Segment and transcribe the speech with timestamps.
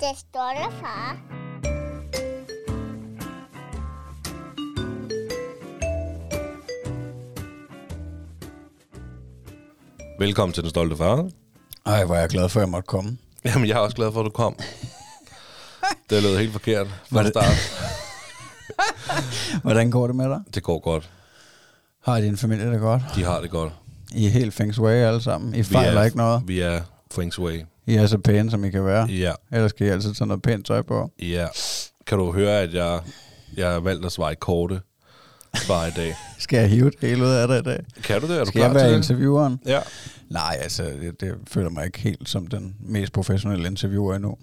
[0.00, 1.16] Det stolte far.
[10.18, 11.28] Velkommen til Den Stolte Far.
[11.86, 13.16] Ej, hvor er jeg glad for, at jeg måtte komme.
[13.44, 14.56] Jamen, jeg er også glad for, at du kom.
[16.10, 17.56] Det lød helt forkert fra det- start.
[19.62, 20.40] Hvordan går det med dig?
[20.54, 21.10] Det går godt.
[22.04, 23.02] Har din familie det godt?
[23.14, 23.72] De har det godt.
[24.14, 25.54] I er helt feng shui alle sammen.
[25.54, 26.42] I fejler er, ikke noget.
[26.46, 26.80] Vi er
[27.10, 27.64] Feng Shui.
[27.86, 29.06] I er så pæne, som I kan være.
[29.06, 31.10] Ja, Ellers skal I altid tage noget pænt tøj på.
[31.22, 31.46] ja.
[32.06, 33.00] Kan du høre, at jeg,
[33.56, 34.80] jeg har valgt at svare i korte
[35.54, 36.14] svar i dag?
[36.38, 37.84] Skal jeg hive det hele ud af dig i dag?
[38.04, 38.34] Kan du det?
[38.36, 38.96] Er du Skal klar jeg være til det?
[38.96, 39.60] intervieweren?
[39.66, 39.80] Ja.
[40.30, 44.36] Nej, altså, det, det føler mig ikke helt som den mest professionelle interviewer endnu.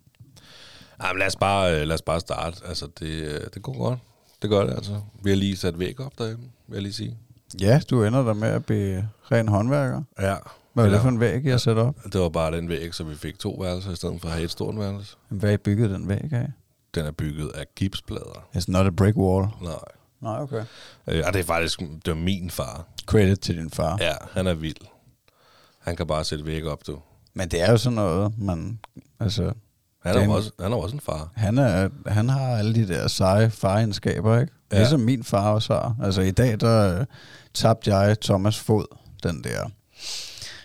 [1.04, 2.58] Jamen, lad os bare, øh, lad os bare starte.
[2.68, 4.00] Altså, det, øh, det går godt.
[4.42, 5.02] Det gør det, altså.
[5.24, 7.18] Vi har lige sat væk op derhjemme, vil jeg lige sige.
[7.62, 10.02] Ja, du ender der med at blive ren håndværker.
[10.22, 10.36] Ja.
[10.74, 11.96] Hvad er det for en væg, jeg sætter op?
[12.14, 14.44] Det var bare den væg, så vi fik to værelser, i stedet for at have
[14.44, 15.16] et stort værelse.
[15.30, 16.52] Hvad bygget den væg af?
[16.96, 18.48] Den er bygget af gipsplader.
[18.56, 19.48] It's not a brick wall.
[19.62, 19.74] Nej.
[20.22, 20.64] Nej, okay.
[21.08, 22.86] Øh, og det er faktisk, det var min far.
[23.06, 23.98] Credit til din far.
[24.02, 24.76] Ja, han er vild.
[25.80, 27.00] Han kan bare sætte væk op, du.
[27.34, 28.80] Men det er jo sådan noget, man...
[29.20, 29.52] Altså,
[30.04, 31.32] Han er, Den- også, han er også en far.
[31.36, 34.54] Han, er, han har alle de der seje faregenskaber, ikke?
[34.72, 34.78] Ja.
[34.78, 35.96] Ligesom min far også har.
[36.04, 37.06] Altså i dag, der
[37.58, 38.86] tabte jeg Thomas Fod,
[39.24, 39.70] den der,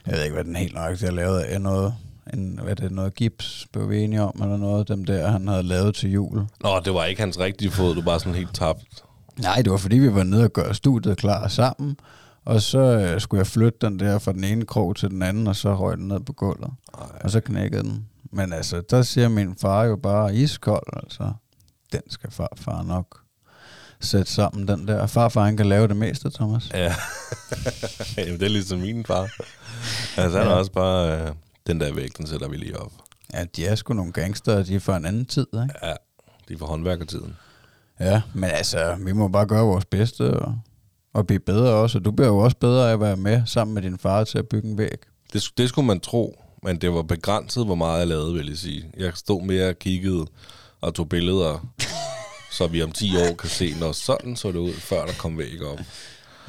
[0.06, 1.94] jeg ved ikke, hvad den helt nok er lavet af, noget,
[2.34, 5.48] en, hvad er det, noget gips, blev vi enige om, eller noget, dem der, han
[5.48, 6.46] havde lavet til jul.
[6.60, 9.04] Nå, det var ikke hans rigtige fod, du var bare sådan helt tabt.
[9.38, 11.96] Nej, det var fordi, vi var nede og gøre studiet klar sammen,
[12.44, 15.46] og så øh, skulle jeg flytte den der fra den ene krog til den anden,
[15.46, 17.06] og så røg den ned på gulvet, Ej.
[17.20, 18.06] og så knækkede den.
[18.32, 21.32] Men altså, der siger min far jo bare iskold, altså,
[21.92, 23.21] den skal farfar nok
[24.02, 25.06] sætte sammen, den der.
[25.06, 26.70] Farfar, han kan lave det meste, Thomas.
[26.74, 26.94] Ja.
[28.16, 29.22] Jamen, det er ligesom min far.
[30.20, 30.58] Altså, han er Ja.
[30.58, 31.20] også bare...
[31.22, 31.32] Øh,
[31.66, 32.92] den der væg, den sætter vi lige op.
[33.34, 35.74] Ja, de er sgu nogle gangster, de er fra en anden tid, ikke?
[35.86, 35.92] Ja,
[36.48, 37.36] de er fra håndværkertiden.
[38.00, 40.58] Ja, men altså, vi må bare gøre vores bedste og,
[41.14, 41.98] og blive bedre også.
[41.98, 44.38] Og du bliver jo også bedre af at være med sammen med din far til
[44.38, 44.98] at bygge en væg.
[45.32, 48.56] Det, det skulle man tro, men det var begrænset, hvor meget jeg lavede, vil jeg
[48.58, 48.90] sige.
[48.98, 50.26] Jeg stod mere og kiggede
[50.80, 51.66] og tog billeder,
[52.52, 55.38] så vi om 10 år kan se, når sådan så det ud, før der kom
[55.38, 55.78] væg op.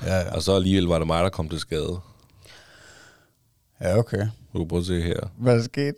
[0.05, 0.35] Ja, ja.
[0.35, 1.99] Og så alligevel var det mig, der kom til skade.
[3.81, 4.27] Ja, okay.
[4.53, 5.19] Du kan prøve at se her.
[5.37, 5.93] Hvad er der sket?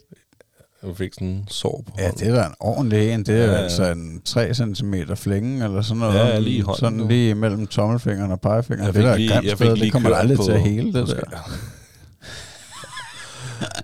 [0.84, 2.20] Jeg fik sådan en sår på Ja, hånden.
[2.20, 3.26] det er da en ordentlig en.
[3.26, 3.64] Det er Ja, ja, ja.
[3.64, 6.16] altså en 3 cm flænge, eller sådan noget.
[6.16, 7.08] Ja, lige hånden Sådan nu.
[7.08, 8.86] lige mellem tommelfingeren og pegefingeren.
[8.86, 10.62] Jeg Det er da lige- grimt jeg fik lige Det kommer aldrig på- til at
[10.62, 11.24] hele, det der.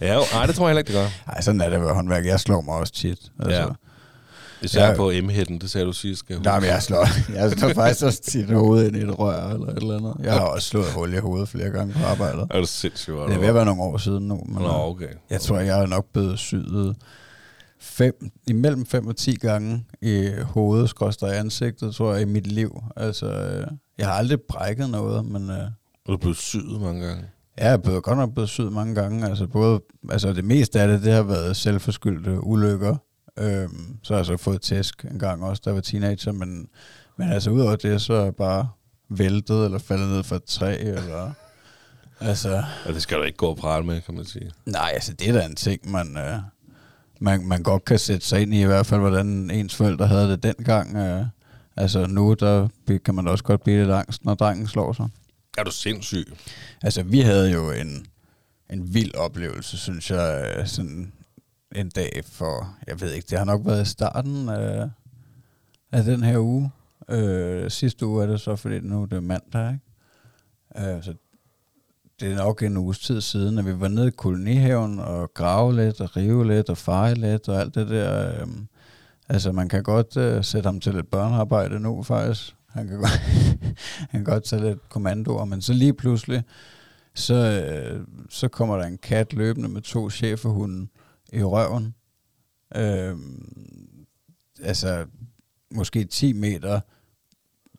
[0.01, 1.31] Ja, jo, nej, det tror jeg heller ikke, det gør.
[1.33, 2.25] Nej, sådan er det ved håndværk.
[2.25, 3.19] Jeg slår mig også tit.
[3.39, 3.59] Altså.
[3.61, 3.65] Ja.
[4.63, 4.95] Især Ja.
[4.95, 6.19] på M-hætten, det sagde du sidst.
[6.19, 9.19] Skal jeg Nej, men jeg slår, jeg slår faktisk også tit hovedet ind i et
[9.19, 10.15] rør eller et eller andet.
[10.19, 12.47] Jeg har også slået hul i hovedet flere gange på arbejdet.
[12.51, 14.41] Er du sindssygt, Det er ved at være nogle år siden nu.
[14.45, 15.07] Men Nå, øh, okay.
[15.29, 16.95] Jeg tror, jeg er nok blevet syet
[17.79, 18.13] fem,
[18.47, 22.83] imellem 5 og 10 gange i hovedet, skråstrej ansigtet, tror jeg, i mit liv.
[22.95, 23.67] Altså, øh,
[23.97, 25.57] jeg har aldrig brækket noget, men øh,
[26.07, 27.23] Du er blevet syet mange gange.
[27.57, 29.29] jeg er blevet, godt nok blevet syet mange gange.
[29.29, 32.95] Altså, både, altså det meste af det, det har været selvforskyldte ulykker.
[33.41, 36.67] Øhm, så har jeg så fået tæsk en gang også, da jeg var teenager, men,
[37.17, 38.69] men altså udover det, så er jeg bare
[39.09, 41.31] væltet eller faldet ned fra et træ, eller...
[42.19, 44.51] Altså, Og det skal du ikke gå og prale med, kan man sige.
[44.65, 46.39] Nej, altså det er da en ting, man, øh,
[47.19, 50.31] man, man godt kan sætte sig ind i, i hvert fald, hvordan ens forældre havde
[50.31, 50.95] det dengang.
[50.95, 51.25] Øh.
[51.75, 52.67] Altså nu, der
[53.05, 55.07] kan man også godt blive lidt angst, når drengen slår sig.
[55.57, 56.33] Er du sindssyg?
[56.81, 58.05] Altså vi havde jo en,
[58.69, 61.13] en vild oplevelse, synes jeg, øh, sådan
[61.75, 64.89] en dag for, jeg ved ikke, det har nok været i starten af,
[65.91, 66.71] af den her uge.
[67.09, 70.95] Øh, sidste uge er det så, fordi nu er det mandag, ikke?
[70.95, 71.13] Øh, så
[72.19, 75.75] det er nok en uges tid siden, at vi var nede i kolonihaven og grave
[75.75, 78.41] lidt og rive lidt og feje lidt og alt det der.
[78.41, 78.47] Øh,
[79.29, 82.55] altså man kan godt øh, sætte ham til lidt børnearbejde nu faktisk.
[82.67, 83.21] Han kan godt,
[83.97, 86.43] han kan godt tage lidt kommandoer, men så lige pludselig,
[87.13, 90.87] så, øh, så kommer der en kat løbende med to cheferhunde
[91.31, 91.95] i røven.
[92.75, 93.17] Øh,
[94.63, 95.05] altså
[95.71, 96.79] måske 10 meter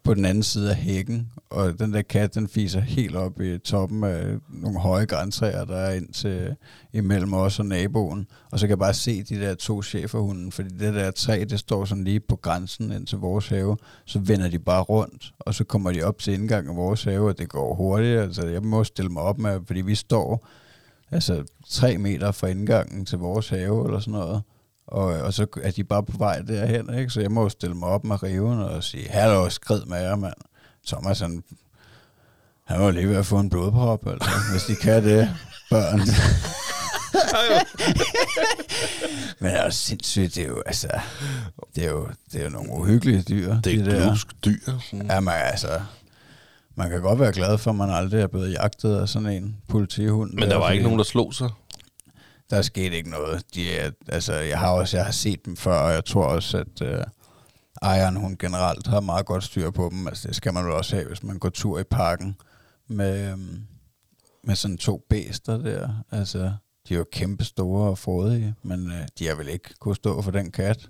[0.05, 3.59] på den anden side af hækken, og den der kat, den fiser helt op i
[3.59, 6.57] toppen af nogle høje græntræer, der er ind til
[6.93, 8.27] imellem os og naboen.
[8.51, 11.59] Og så kan jeg bare se de der to cheferhunden, fordi det der træ, det
[11.59, 13.77] står sådan lige på grænsen ind til vores have.
[14.07, 17.29] Så vender de bare rundt, og så kommer de op til indgangen af vores have,
[17.29, 18.21] og det går hurtigt.
[18.21, 20.49] Altså, jeg må stille mig op med, fordi vi står
[21.13, 24.43] altså tre meter fra indgangen til vores have, eller sådan noget.
[24.87, 27.11] Og, og så er de bare på vej derhen, ikke?
[27.11, 30.17] Så jeg må jo stille mig op med riven og sige, hallo, skrid med jer,
[30.17, 30.35] mand.
[30.87, 31.45] Thomas, han,
[32.65, 34.31] han var lige ved at få en blodprop, altså.
[34.53, 35.31] Hvis de kan det,
[35.71, 36.01] børn.
[39.41, 40.89] Men det er jo sindssygt, det er jo, altså,
[41.75, 43.61] det er jo, det er jo nogle uhyggelige dyr.
[43.61, 44.07] Det er de der.
[44.07, 44.79] glusk dyr.
[44.91, 45.07] Sådan.
[45.07, 45.81] Ja, man, altså,
[46.75, 49.57] man kan godt være glad for, at man aldrig er blevet jagtet af sådan en
[49.69, 50.33] politihund.
[50.33, 51.51] Men der var ikke nogen, der slog sig.
[52.51, 53.43] Der skete ikke noget.
[53.55, 56.59] De er, altså, jeg har også jeg har set dem før, og jeg tror også,
[56.59, 57.05] at øh,
[57.83, 60.07] ejeren hun generelt har meget godt styr på dem.
[60.07, 62.37] Altså, det skal man jo også have, hvis man går tur i parken
[62.89, 63.67] med, øhm,
[64.45, 65.89] med sådan to bæster der.
[66.11, 66.53] Altså,
[66.89, 70.23] de er jo kæmpe store og frodige, men øh, de har vel ikke kunne stå
[70.23, 70.89] for den kat.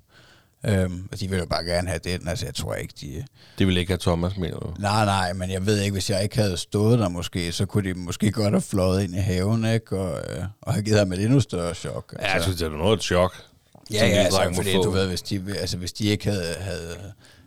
[0.67, 2.29] Øhm, og de vil jo bare gerne have den.
[2.29, 3.25] Altså, jeg tror ikke, de...
[3.59, 4.75] Det ville ikke have Thomas, mener du?
[4.79, 7.89] Nej, nej, men jeg ved ikke, hvis jeg ikke havde stået der måske, så kunne
[7.89, 9.99] de måske godt have fløjet ind i haven, ikke?
[9.99, 12.15] Og, øh, og have givet ham et endnu større chok.
[12.23, 13.33] Ja, jeg synes, det er noget et chok.
[13.93, 16.97] Ja, ja, altså, fordi du ved, hvis de, altså, hvis de ikke havde, havde,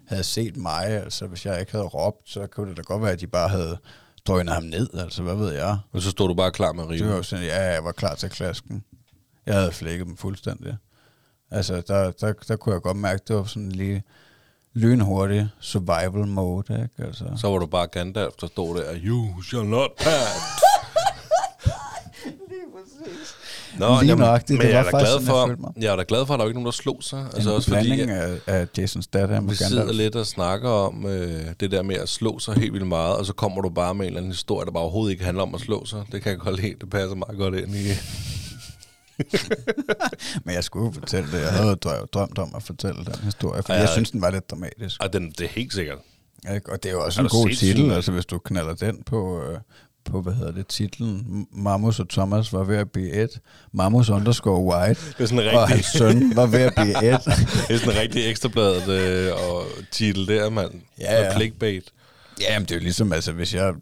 [0.07, 3.11] havde set mig, altså hvis jeg ikke havde råbt, så kunne det da godt være,
[3.11, 3.77] at de bare havde
[4.27, 5.77] drønet ham ned, altså hvad ved jeg.
[5.91, 7.15] Og så stod du bare klar med at Det var rive.
[7.17, 8.83] jo sådan, ja, jeg var klar til klasken.
[9.45, 10.75] Jeg havde flækket dem fuldstændig.
[11.51, 14.03] Altså, der, der, der kunne jeg godt mærke, det var sådan lige
[14.73, 17.07] lynhurtig survival mode, ikke?
[17.07, 17.25] Altså.
[17.37, 20.29] Så var du bare Gandalf, der stod der, you shall not pass.
[23.79, 25.83] Nå, Lige nøjagtigt, men det jeg var er da faktisk glad sådan, jeg for, mig.
[25.83, 27.19] jeg er da glad for, at der er ikke nogen, der slog sig.
[27.19, 29.97] Altså Altså en også fordi, blanding at af, af Jason Statham og vi sidder Gandalf.
[29.97, 33.25] lidt og snakker om øh, det der med at slå sig helt vildt meget, og
[33.25, 35.55] så kommer du bare med en eller anden historie, der bare overhovedet ikke handler om
[35.55, 36.03] at slå sig.
[36.11, 37.87] Det kan jeg godt lide, det passer meget godt ind i.
[40.45, 41.41] Men jeg skulle jo fortælle det.
[41.41, 41.75] Jeg havde
[42.13, 43.93] drømt om at fortælle den historie, for Ja, jeg ja.
[43.93, 45.03] synes, den var lidt dramatisk.
[45.03, 45.97] Og den, det er helt sikkert.
[46.55, 46.71] Ikke?
[46.71, 49.41] Og det er jo også Er en god titel, altså hvis du knaller den på,
[49.43, 49.59] øh,
[50.05, 51.47] på hvad hedder det, titlen.
[51.51, 53.29] Mamus og Thomas var ved at blive et.
[53.73, 55.01] Mamus underscore white.
[55.17, 57.19] Det er sådan en Og rigtig, hans søn var ved at blive et.
[57.67, 60.71] det er sådan en rigtig ekstrabladet øh, og titel der, mand.
[60.99, 61.27] Ja, ja.
[61.29, 61.83] Og clickbait.
[62.41, 63.73] ja, men det er jo ligesom, altså hvis jeg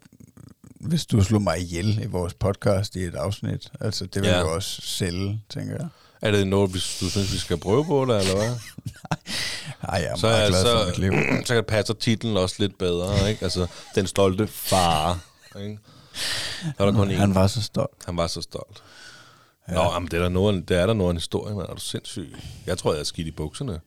[0.88, 4.40] hvis du slog mig ihjel i vores podcast i et afsnit, altså det vil Ja.
[4.40, 5.88] jo også sælge, tænker jeg.
[6.22, 8.56] Er det noget, hvis du synes, vi skal prøve på det, eller hvad?
[9.90, 11.14] Ej, jeg er så, meget glad så, for mit liv.
[11.46, 13.44] så passer titlen også lidt bedre, ikke?
[13.44, 15.20] Altså, den stolte far,
[15.62, 15.78] ikke?
[16.64, 17.12] Der er der kun.
[17.12, 18.06] Han var så stolt.
[18.06, 18.84] Han var så stolt.
[19.70, 19.74] Ja.
[19.74, 21.66] Nå, jamen, det er der noget, det er der noget en historie, man.
[21.70, 22.36] Er du sindssyg?
[22.66, 23.80] Jeg tror, jeg er skidt i bukserne.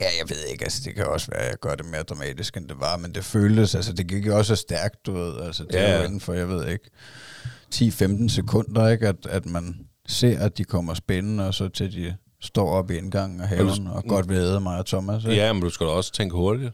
[0.00, 2.56] Ja, jeg ved ikke, altså det kan også være, at jeg gør det mere dramatisk,
[2.56, 5.40] end det var, men det føltes, altså det gik jo også så stærkt, du ved,
[5.40, 6.90] altså det Ja, er jo inden for, jeg ved ikke,
[7.74, 12.16] 10-15 sekunder, ikke, at, at man ser, at de kommer spændende, og så til de
[12.40, 15.36] står op i indgangen af haven, og godt vil æde mig og Thomas, ikke?
[15.36, 16.72] Ja, men du skal da også tænke hurtigt.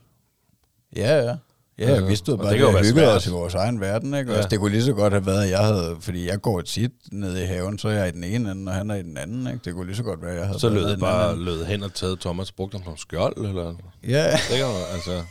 [0.96, 1.18] ja.
[1.26, 1.36] ja.
[1.78, 3.16] Ja, Altså, vi stod bare det hyggede svært.
[3.16, 4.18] os i vores egen verden, ikke?
[4.30, 4.30] Ja.
[4.30, 4.34] Ja.
[4.36, 6.90] Altså, det kunne lige så godt have været, at jeg havde, fordi jeg går tit
[7.12, 9.16] ned i haven, så er jeg i den ene ende, og han er i den
[9.16, 9.60] anden, ikke?
[9.64, 11.82] Det kunne lige så godt være, at jeg havde Så lød det bare lød hen
[11.82, 13.74] og taget Thomas og brugte ham som skjold, eller?
[14.08, 15.22] Ja, Det kan man, altså.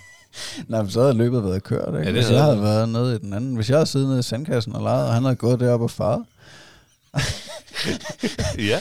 [0.67, 1.97] Nej, men så havde løbet været kørt, ikke?
[1.99, 2.63] Ja, det Hvis jeg havde det.
[2.63, 3.55] været nede i den anden.
[3.55, 5.91] Hvis jeg havde siddet nede i sandkassen og leget, og han havde gået derop og
[5.91, 6.25] faret.
[8.71, 8.79] ja.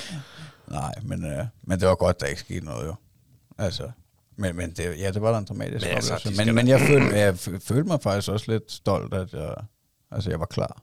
[0.70, 2.94] Nej, men, øh, men det var godt, der ikke skete noget jo.
[3.58, 3.82] Altså,
[4.36, 6.34] men, men det, ja, det var da en dramatisk Men altså, oplevelse.
[6.36, 9.54] skal men, men jeg, følte, jeg følte mig faktisk også lidt stolt, at jeg,
[10.10, 10.82] altså, jeg var klar.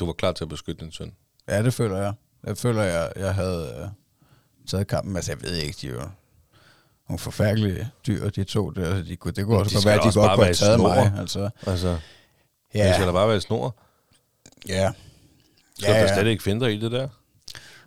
[0.00, 1.12] Du var klar til at beskytte din søn.
[1.48, 2.12] Ja, det føler jeg.
[2.46, 3.88] Jeg føler, jeg, jeg havde øh,
[4.66, 5.16] taget kampen.
[5.16, 6.00] Altså, jeg ved ikke, de jo
[7.08, 9.02] nogle forfærdelige dyr, de to der.
[9.02, 10.88] De kunne, det kunne også de være, at de godt kunne have taget snor.
[10.94, 11.12] mig.
[11.18, 11.98] Altså, Altså, ja.
[12.74, 13.76] ja, det skal da bare være i snor.
[14.68, 14.92] ja.
[15.78, 17.08] Skal ja, du slet ikke finde dig i det der?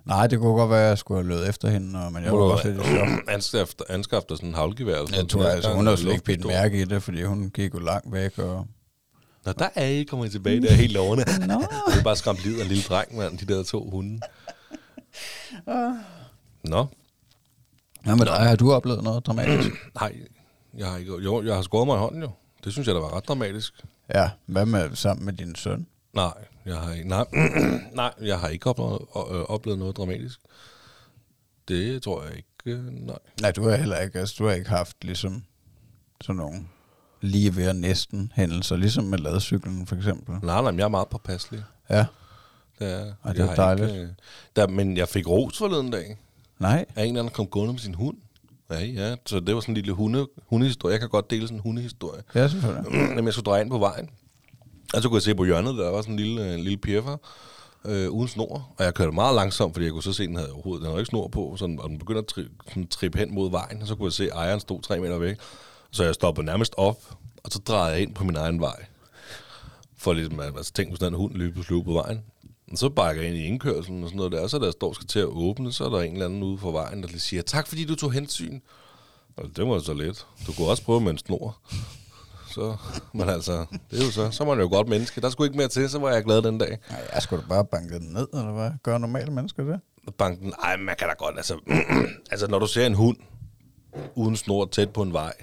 [0.05, 2.33] Nej, det kunne godt være, at jeg skulle have løbet efter hende, og- men jeg
[2.33, 3.07] var også lidt i chok.
[3.27, 4.97] anskaffe, anskaffe dig sådan en havlgevær?
[4.99, 7.73] sådan Jeg tror, altså, hun har slet ikke bidt mærke i det, fordi hun gik
[7.73, 8.37] jo langt væk.
[8.39, 8.67] Og...
[9.45, 11.23] Nå, der er I kommet tilbage, der er helt lovende.
[11.47, 11.53] Nå.
[11.91, 14.19] det er bare skræmt lid af en lille dreng, mand, de der to hunde.
[16.63, 16.85] Nå,
[18.03, 18.33] Hvad med dig?
[18.35, 19.69] Har du oplevet noget dramatisk?
[20.01, 20.15] nej,
[20.77, 22.29] jeg har ikke, jo, jeg har skåret mig i hånden jo.
[22.63, 23.73] Det synes jeg, der var ret dramatisk.
[24.15, 25.87] ja, hvad med sammen med din søn?
[26.13, 26.33] Nej,
[26.65, 27.25] jeg har ikke, nej,
[27.95, 30.39] nej, jeg har ikke oplevet, øh, oplevet noget dramatisk.
[31.67, 33.17] Det tror jeg ikke, øh, nej.
[33.41, 35.43] Nej, du har heller ikke, altså, du har ikke haft ligesom
[36.21, 36.59] sådan nogle
[37.21, 40.35] lige ved og næsten hændelser, ligesom med ladcyklen for eksempel.
[40.43, 41.63] Nej, nej, men jeg er meget påpasselig.
[41.89, 42.05] Ja,
[42.79, 43.89] Det er, Ej, det er dejligt.
[43.89, 44.09] Ikke, øh,
[44.55, 46.17] der, men jeg fik ros forleden dag.
[46.59, 46.85] nej.
[46.95, 48.17] af en eller anden, kom gående med sin hund.
[48.69, 50.91] Ja, ja, så det var sådan en lille hunde, hundehistorie.
[50.93, 52.23] Jeg kan godt dele sådan en hundehistorie.
[52.35, 52.91] Ja, selvfølgelig.
[53.09, 54.09] Jamen, jeg skulle dreje ind på vejen.
[54.95, 57.17] Og så kunne jeg se på hjørnet, der var sådan en lille, en lille pjeffer
[57.85, 58.73] øh, uden snor.
[58.77, 60.89] Og jeg kørte meget langsomt, fordi jeg kunne så se, at den havde overhovedet den
[60.89, 61.55] havde ikke snor på.
[61.57, 63.81] Sådan, og den begyndte at tri, sådan, trippe hen mod vejen.
[63.81, 65.37] Og så kunne jeg se, at ejeren stod tre meter væk.
[65.91, 68.85] Så jeg stoppede nærmest op, og så drejede jeg ind på min egen vej.
[69.97, 72.23] For ligesom at altså, tænke på sådan en hund løbe på på vejen.
[72.71, 74.39] Og så bakker jeg ind i indkørselen og sådan noget der.
[74.39, 76.43] Og så da jeg står skal til at åbne, så er der en eller anden
[76.43, 78.59] ude for vejen, der lige siger, tak fordi du tog hensyn.
[79.37, 80.25] Og det var så let.
[80.47, 81.57] Du kunne også prøve med en snor.
[82.55, 82.75] Så,
[83.17, 85.21] men altså, det er jo så, så er man jo godt menneske.
[85.21, 86.77] Der skulle ikke mere til, så var jeg glad den dag.
[86.89, 88.71] Nej, jeg skulle da bare banke den ned, eller hvad?
[88.83, 89.79] Gør normale mennesker det?
[90.17, 91.59] Banken, ej, man kan da godt, altså,
[92.31, 93.17] altså når du ser en hund
[94.15, 95.33] uden snor tæt på en vej,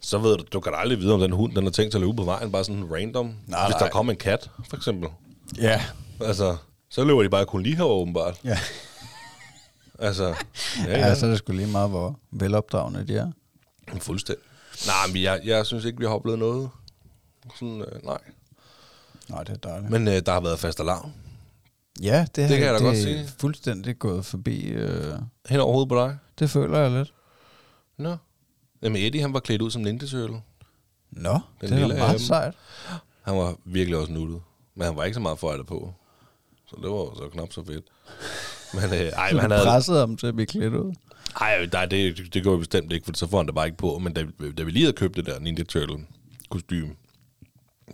[0.00, 2.06] så ved du, du kan aldrig vide, om den hund, den har tænkt sig at
[2.06, 3.26] løbe på vejen, bare sådan random.
[3.46, 3.78] Nej, Hvis nej.
[3.78, 5.08] der kommer en kat, for eksempel,
[5.58, 5.82] Ja.
[6.20, 6.56] altså,
[6.90, 8.40] så løber de bare kun lige herover, åbenbart.
[8.44, 8.58] Ja.
[9.98, 10.34] Altså, ja,
[10.92, 10.98] ja.
[10.98, 11.06] ja.
[11.08, 13.30] ja, så er det sgu lige meget, hvor velopdragende de er.
[13.98, 14.44] Fuldstændig.
[14.86, 16.70] Nej, men jeg, jeg synes ikke, vi har oplevet noget.
[17.58, 18.18] Sådan, øh, nej.
[19.28, 19.90] Nej, det er dejligt.
[19.90, 21.12] Men øh, der har været fast alarm
[22.02, 23.28] ja, det, kan jeg da det godt sige.
[23.38, 24.60] fuldstændig gået forbi.
[24.66, 25.14] Øh,
[25.48, 26.18] hen over hovedet på dig.
[26.38, 27.14] det føler jeg lidt.
[27.98, 28.16] Nå.
[28.82, 30.42] Jamen Eddie, han var klædt ud som Turtle.
[31.10, 32.18] Nå, Den det er af meget dem.
[32.18, 32.54] sejt.
[33.22, 34.42] Han var virkelig også nuttet.
[34.74, 35.94] Men han var ikke så meget for på.
[36.66, 37.84] Så det var så knap så fedt.
[38.74, 39.64] Men øh, ej, men han havde...
[39.64, 40.94] pressede ham til at blive klædt ud.
[41.36, 43.78] Ej, nej, det, det går vi bestemt ikke, for så får han det bare ikke
[43.78, 43.98] på.
[43.98, 44.26] Men da,
[44.58, 46.06] da vi lige havde købt det der Ninja Turtle
[46.50, 46.94] kostume,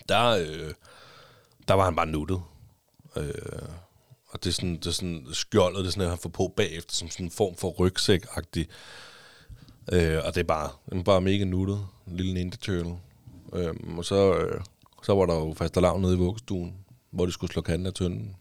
[0.09, 0.75] der, øh,
[1.69, 2.43] der var han bare nuttet.
[3.17, 3.69] Øh,
[4.29, 6.53] og det er sådan, det er sådan skjoldet, det er sådan, at han får på
[6.57, 8.67] bagefter, som sådan en form for rygsæk-agtig.
[9.93, 12.97] Øh, og det er bare, det er bare mega nuttet, en lille Ninja Turtle.
[13.53, 14.61] Øh, og så, øh,
[15.03, 16.75] så var der jo fast lav nede i vuggestuen,
[17.11, 18.37] hvor de skulle slå kanten af tønden.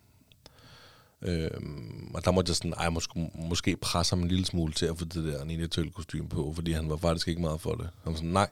[1.28, 4.86] Øhm, og der måtte jeg sådan, ej, måske, måske presse ham en lille smule til
[4.86, 7.72] at få det der Ninja Turtle kostume på, fordi han var faktisk ikke meget for
[7.76, 7.90] det.
[8.04, 8.50] Han var sådan, nej,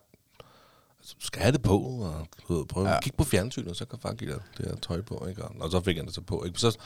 [1.00, 3.00] altså, du skal have det på, og ved, prøv at Ja.
[3.00, 5.44] kigge på fjernsynet, så kan faktisk give dig det her tøj på, ikke?
[5.44, 6.58] Og så fik han det så på, ikke?
[6.58, 6.78] Så,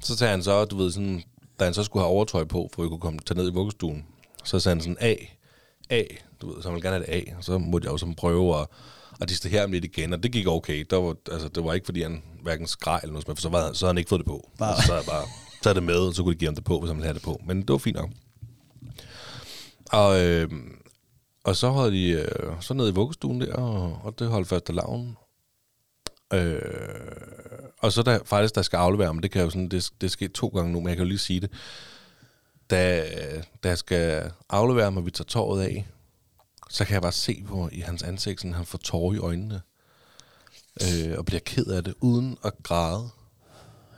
[0.00, 1.22] så sagde han så, du ved, sådan,
[1.60, 3.54] da han så skulle have overtøj på, for at vi kunne komme tage ned i
[3.54, 4.06] vuggestuen,
[4.44, 5.14] så sagde han sådan, A,
[5.90, 6.02] A,
[6.40, 8.14] du ved, så han ville gerne have det A, og så måtte jeg jo sådan
[8.14, 8.66] prøve at,
[9.20, 10.86] at distrahere ham lidt igen, og det gik okay.
[10.90, 13.72] Der var, altså, det var ikke, fordi han hverken skreg eller noget, for så, var,
[13.72, 14.50] så havde han ikke fået det på.
[14.60, 14.70] Nej.
[14.70, 15.24] Og så bare
[15.62, 17.14] taget det med, og så kunne de give ham det på, hvis han ville have
[17.14, 17.40] det på.
[17.46, 18.10] Men det var fint nok.
[19.92, 20.50] Og, øh,
[21.44, 24.72] og så havde de øh, så nede i vuggestuen der, og, og det holdt første
[24.72, 25.16] lavn.
[26.34, 26.60] Øh,
[27.78, 30.10] og så da, faktisk, der skal aflevere ham, det kan jo sådan, det, det er
[30.10, 31.50] sket to gange nu, men jeg kan jo lige sige det.
[32.70, 33.04] Da,
[33.62, 35.86] da jeg skal aflevere og vi tager tåret af,
[36.70, 39.60] så kan jeg bare se på i hans ansigt, sådan, han får tårer i øjnene.
[40.82, 43.08] Øh, og bliver ked af det, uden at græde.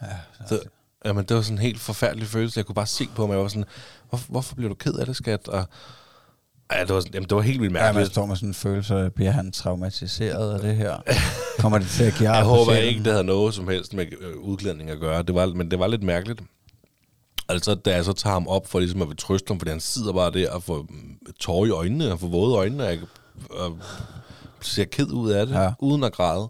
[0.02, 0.06] Ja,
[0.48, 0.60] Så,
[1.04, 2.58] jamen, det var sådan en helt forfærdelig følelse.
[2.58, 3.64] Jeg kunne bare se på mig, jeg var sådan,
[4.08, 5.48] hvorfor, hvorfor bliver du ked af det, skat?
[5.48, 5.64] Og,
[6.72, 8.10] ja, det var, sådan, jamen, det var helt vildt Ja, man mærkeligt.
[8.12, 10.96] står med sådan en følelse, bliver han traumatiseret af det her?
[11.58, 14.36] Kommer det til at give Jeg håber ikke, det havde noget som helst med øh,
[14.36, 15.22] udklædning at gøre.
[15.22, 16.40] Det var, men det var lidt mærkeligt.
[17.48, 19.80] Altså, da jeg så tager ham op for ligesom at vil trøste ham, fordi han
[19.80, 23.00] sidder bare der og får mm, tårer i øjnene og får våde øjne, og, jeg,
[23.50, 23.78] og
[24.60, 25.62] ser ked ud af det, Ja.
[25.62, 25.72] ja.
[25.78, 26.48] uden at græde.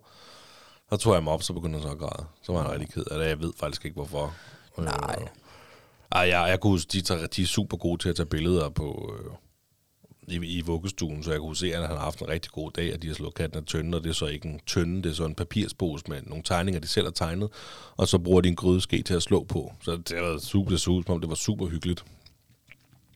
[0.90, 2.24] Så tog jeg ham op, så begyndte han så at græde.
[2.42, 3.26] Så var han rigtig ked af det.
[3.26, 4.34] Jeg ved faktisk ikke, hvorfor.
[4.78, 5.16] Nej.
[5.20, 5.26] Øh,
[6.12, 8.68] Ej, jeg, jeg kunne huske, de, tager, de er super gode til at tage billeder
[8.68, 9.30] på, øh,
[10.30, 12.94] i, i vuggestuen, så jeg kunne se, at han har haft en rigtig god dag,
[12.94, 15.10] at de har slået katten af tønden, og det er så ikke en tønde, det
[15.10, 17.48] er så en papirspose med nogle tegninger, de selv har tegnet,
[17.96, 19.72] og så bruger de en grydeske til at slå på.
[19.82, 22.04] Så det været super, ud, som om det var super hyggeligt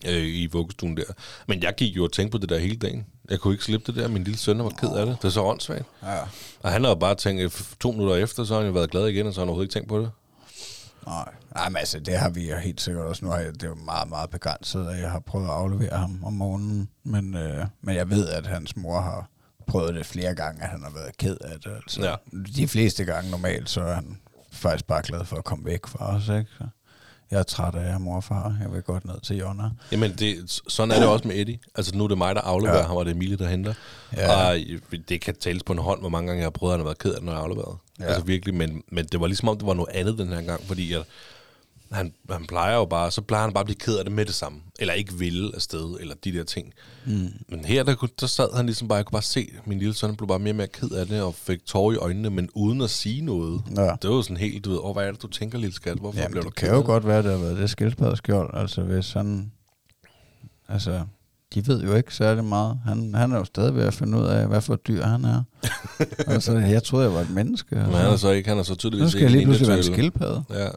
[0.08, 1.04] øh, i vuggestuen der.
[1.46, 3.06] Men jeg gik jo og tænkte på det der hele dagen.
[3.30, 5.16] Jeg kunne ikke slippe det der, min lille søn var ked af det.
[5.22, 5.84] Det er så åndssvagt.
[6.02, 6.18] Ja.
[6.60, 9.06] Og han har jo bare tænkt, to minutter efter, så har han jo været glad
[9.06, 10.10] igen, og så har han overhovedet ikke tænkt på det.
[11.06, 11.28] Nej.
[11.54, 13.24] Nej, men altså, det har vi jo helt sikkert også.
[13.24, 15.98] Nu har jeg, det er jo meget, meget begrænset, at jeg har prøvet at aflevere
[15.98, 16.88] ham om morgenen.
[17.04, 19.28] Men, øh, men jeg ved, at hans mor har
[19.66, 21.70] prøvet det flere gange, at han har været ked af det.
[21.74, 22.02] Altså.
[22.02, 22.14] Ja.
[22.56, 24.18] De fleste gange normalt, så er han
[24.52, 26.50] faktisk bare glad for at komme væk fra os, ikke?
[26.58, 26.64] Så
[27.32, 28.56] jeg er træt af jer, mor og far.
[28.62, 29.62] Jeg vil godt ned til Jonna.
[29.92, 31.58] Jamen, det, sådan er det også med Eddie.
[31.74, 32.86] Altså, nu er det mig, der afleverer Ja.
[32.86, 33.74] ham, og det er Emilie, der henter.
[34.16, 34.48] Ja.
[34.50, 34.56] Og
[35.08, 36.88] det kan tælles på en hånd, hvor mange gange jeg har prøvet, at han har
[36.88, 37.76] været ked af, når jeg har afleveret.
[38.00, 38.04] Ja.
[38.04, 40.62] Altså virkelig, men, men det var ligesom om, det var noget andet den her gang,
[40.66, 41.02] fordi at
[41.92, 44.24] han, han plejer jo bare, så plejer han bare at blive ked af det med
[44.24, 44.60] det samme.
[44.78, 46.72] Eller ikke ville afsted, eller de der ting.
[47.06, 47.28] Mm.
[47.48, 50.16] Men her, der, der sad han ligesom bare, jeg kunne bare se, min lille søn
[50.16, 52.80] blev bare mere og mere ked af det, og fik tårer i øjnene, men uden
[52.80, 53.62] at sige noget.
[53.76, 53.82] Ja.
[54.02, 55.98] Det var jo sådan helt, du ved, hvad er det, du tænker, lille skat?
[55.98, 58.50] Hvorfor Jamen, du det ked kan jo godt være, det har været det skildpaddeskjold.
[58.54, 59.52] Altså, hvis han...
[60.68, 61.00] Altså,
[61.54, 62.78] de ved jo ikke særlig meget.
[62.84, 65.42] Han, han er jo stadig ved at finde ud af, hvad for dyr han er.
[66.34, 67.74] altså, jeg troede, jeg var et menneske.
[67.74, 69.68] Men han er så ikke, han er så tydeligvis nu skal jeg ikke lige pludselig
[69.68, 70.44] være en skildpadde.
[70.50, 70.68] Ja.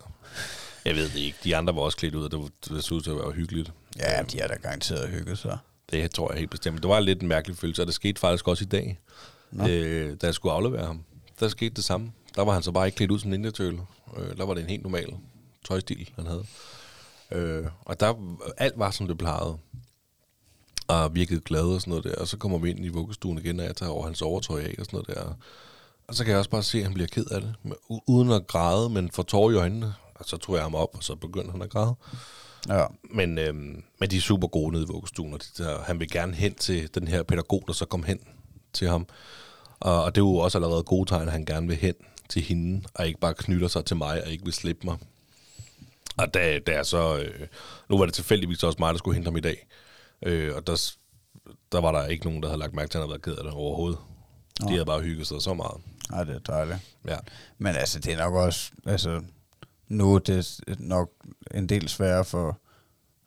[0.85, 1.37] Jeg ved det ikke.
[1.43, 3.71] De andre var også klædt ud, og det, det så ud til at være hyggeligt.
[3.99, 5.57] Ja, de er da garanteret hygget sig.
[5.91, 6.81] Det tror jeg helt bestemt.
[6.81, 8.99] Det var lidt en mærkelig følelse, og det skete faktisk også i dag.
[9.69, 11.03] Øh, da jeg skulle aflevere ham,
[11.39, 12.11] der skete det samme.
[12.35, 13.79] Der var han så bare ikke klædt ud som Ninja Turtle.
[14.17, 15.13] Øh, der var det en helt normal
[15.67, 16.45] tøjstil, han havde.
[17.31, 19.57] Øh, og der, alt var, som det plejede.
[20.87, 22.15] Og virkede glad og sådan noget der.
[22.15, 24.75] Og så kommer vi ind i vuggestuen igen, og jeg tager over hans overtøj af
[24.79, 25.37] og sådan noget der.
[26.07, 27.55] Og så kan jeg også bare se, at han bliver ked af det.
[28.07, 29.93] Uden at græde, men får tårer i øjnene.
[30.15, 31.95] Og så tog jeg ham op, og så begyndte han at græde.
[32.69, 32.85] Ja.
[33.03, 36.09] Men, øhm, men de er super gode nede i vuggestuen, og de der, han vil
[36.09, 38.19] gerne hen til den her pædagog, der så kom hen
[38.73, 39.07] til ham.
[39.79, 41.95] Og, og det er jo også allerede gode tegn, at han gerne vil hen
[42.29, 44.97] til hende, og ikke bare knytter sig til mig, og ikke vil slippe mig.
[46.17, 47.17] Og da, da jeg så...
[47.17, 47.47] Øh,
[47.89, 49.67] nu var det tilfældigvis også mig, der skulle hente ham i dag.
[50.25, 50.91] Øh, og der,
[51.71, 53.37] der var der ikke nogen, der havde lagt mærke til, at han havde været ked
[53.37, 53.99] af det overhovedet.
[54.61, 55.81] De havde bare hygget sig så meget.
[56.13, 56.79] Ej, det er dejligt.
[57.07, 57.17] Ja.
[57.57, 59.21] Men altså, det er nok også, altså,
[59.87, 61.09] nu er det nok
[61.53, 62.59] en del sværere for,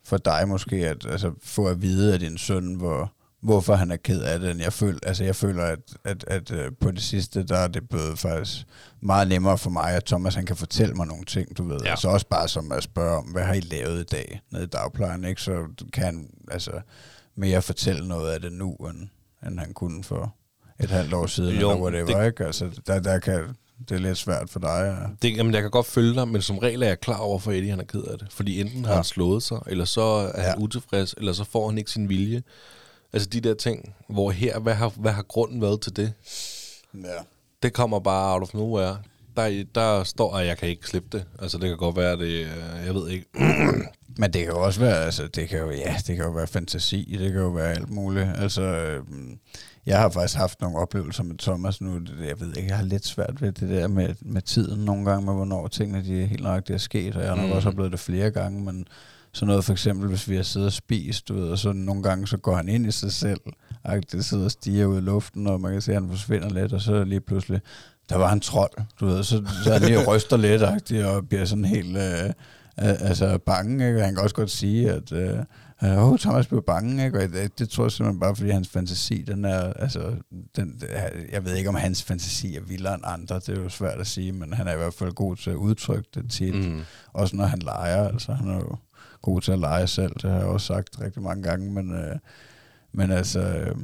[0.04, 3.96] for dig måske, at altså, få at vide af din søn, hvor, hvorfor han er
[3.96, 7.42] ked af det, jeg føler, altså jeg føler, at, at, at øh, på det sidste,
[7.46, 8.66] der er det blevet faktisk
[9.00, 11.78] meget nemmere for mig, at Thomas han kan fortælle mig nogle ting, du ved.
[11.84, 11.90] Ja.
[11.90, 14.66] Altså også bare som at spørge om, hvad har I lavet i dag nede i
[14.66, 15.42] dagplejen, ikke?
[15.42, 16.80] Så kan han altså
[17.36, 19.08] mere fortælle noget af det nu, end,
[19.46, 20.34] end han kunne for
[20.80, 22.44] et halvt år siden, Jo, eller whatever, det- ikke?
[22.44, 23.44] Altså, der, der kan,
[23.88, 24.97] det er lidt svært for dig.
[25.00, 25.06] Ja.
[25.28, 27.52] Det, jamen, jeg kan godt følge dig, men som regel er jeg klar over for
[27.52, 28.26] Eddie, han er ked af det.
[28.30, 28.97] Fordi enten har Ja.
[28.97, 30.62] han slået sig, eller så er han Ja.
[30.62, 32.42] utilfreds, eller så får han ikke sin vilje.
[33.12, 36.12] Altså de der ting, hvor her, hvad har, hvad har grunden været til det?
[36.94, 37.08] ja.
[37.62, 38.99] Det kommer bare out of nowhere.
[39.37, 41.25] Der, der står, at jeg kan ikke slippe det.
[41.42, 43.26] Altså det kan godt være, det, øh, jeg ved ikke.
[44.20, 46.47] Men det kan jo også være, altså, det kan jo, ja, det kan jo være
[46.47, 48.28] fantasi, det kan jo være alt muligt.
[48.37, 49.38] Altså, øhm,
[49.87, 53.06] jeg har faktisk haft nogle oplevelser med Thomas nu, jeg ved ikke, jeg har lidt
[53.06, 56.75] svært ved det der med, med tiden nogle gange, med hvornår tingene de helt nøjagtigt
[56.75, 57.52] er sket, og jeg har nok Mm.
[57.52, 58.85] også oplevet det flere gange, men
[59.32, 62.02] sådan noget for eksempel, hvis vi har siddet og spist, du ved, og så nogle
[62.02, 63.40] gange, så går han ind i sig selv,
[63.85, 66.49] og det sidder og stiger ud i luften, og man kan se, at han forsvinder
[66.49, 67.61] lidt, og så lige pludselig,
[68.08, 68.70] der var han trold,
[69.00, 72.30] du ved, så, så han lige ryster lidt, og bliver sådan helt, øh,
[72.76, 74.00] al- altså bange, ikke?
[74.00, 75.38] Han kan også godt sige, at øh,
[75.85, 77.18] øh, oh, Thomas blev bange, ikke?
[77.18, 80.16] Og det, det tror jeg simpelthen bare, fordi hans fantasi, den er, altså,
[80.56, 80.82] den,
[81.32, 84.06] jeg ved ikke, om hans fantasi er vildere end andre, det er jo svært at
[84.06, 86.80] sige, men han er i hvert fald god til at udtrykke det tit, mm.
[87.12, 88.76] Også når han leger, altså han er jo
[89.23, 92.16] god til at lege selv, det har jeg også sagt rigtig mange gange, men, øh,
[92.92, 93.76] men altså, øh,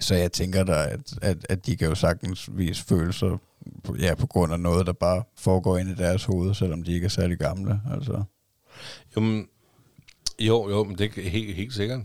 [0.00, 3.38] så jeg tænker da, at, at, at de kan jo sagtens vise følelser,
[3.98, 7.04] ja, på grund af noget, der bare foregår ind i deres hoved, selvom de ikke
[7.04, 8.22] er særlig gamle, altså.
[9.16, 9.46] Jo, men,
[10.40, 12.00] jo, jo, men det er helt, helt sikkert.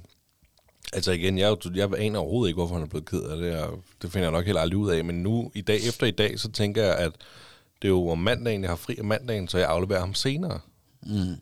[0.94, 3.84] Altså igen, jeg, jeg aner overhovedet ikke, hvorfor han er blevet ked af det, og
[4.02, 5.06] det finder jeg nok heller aldrig ud af.
[5.06, 7.12] Men nu, i dag, efter i dag, så tænker jeg, at
[7.82, 10.60] det er jo om mandagen, jeg har fri om mandagen, så jeg afleverer ham senere.
[11.06, 11.36] Mm.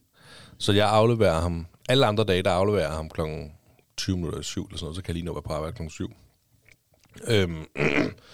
[0.58, 3.52] Så jeg afleverer ham, alle andre dage, der afleverer jeg ham klokken
[3.98, 5.54] 20 minutter i syv, eller sådan noget, så kan jeg lige nå at være på
[5.54, 6.14] arbejde klokken 7.
[7.28, 7.66] Øhm,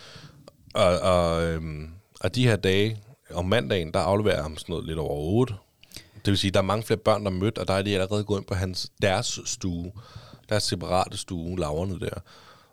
[0.84, 1.90] og, og, øhm,
[2.22, 2.98] og de her dage,
[3.34, 5.54] om mandagen, der afleverer jeg ham sådan noget lidt over 8.
[6.28, 7.94] Det vil sige, der er mange flere børn, der er mødt, og der er de
[7.94, 9.92] allerede gået ind på hans, deres stue,
[10.50, 12.10] deres separate stue, laverne der.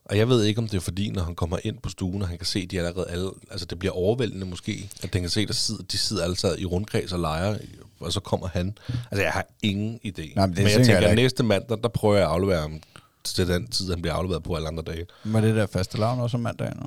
[0.05, 2.29] Og jeg ved ikke, om det er fordi, når han kommer ind på stuen, og
[2.29, 5.31] han kan se, at de allerede alle, altså det bliver overvældende måske, at han kan
[5.31, 7.59] se, at de sidder alle sammen i rundkreds og leger,
[8.01, 8.79] og så kommer han.
[9.11, 10.35] Altså jeg har ingen idé.
[10.35, 12.61] Nej, men men, men jeg tænker jeg at næste mandag, der prøver jeg at aflevere
[12.61, 12.81] ham
[13.25, 15.07] til den tid, han bliver afleveret på alle andre dage.
[15.25, 16.77] Var det der faste lavn også om mandagen?
[16.81, 16.87] nu?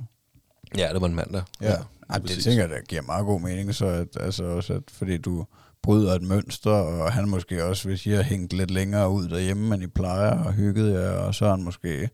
[0.78, 1.42] Ja, det var en mandag.
[1.62, 2.44] Ja, ja det præcis.
[2.44, 5.46] tænker jeg, der giver meget god mening, så at, altså også, at, fordi du
[5.84, 9.76] bryder et mønster, og han måske også, hvis I har hængt lidt længere ud derhjemme,
[9.76, 12.10] end I plejer, og hygget jer, og så har han måske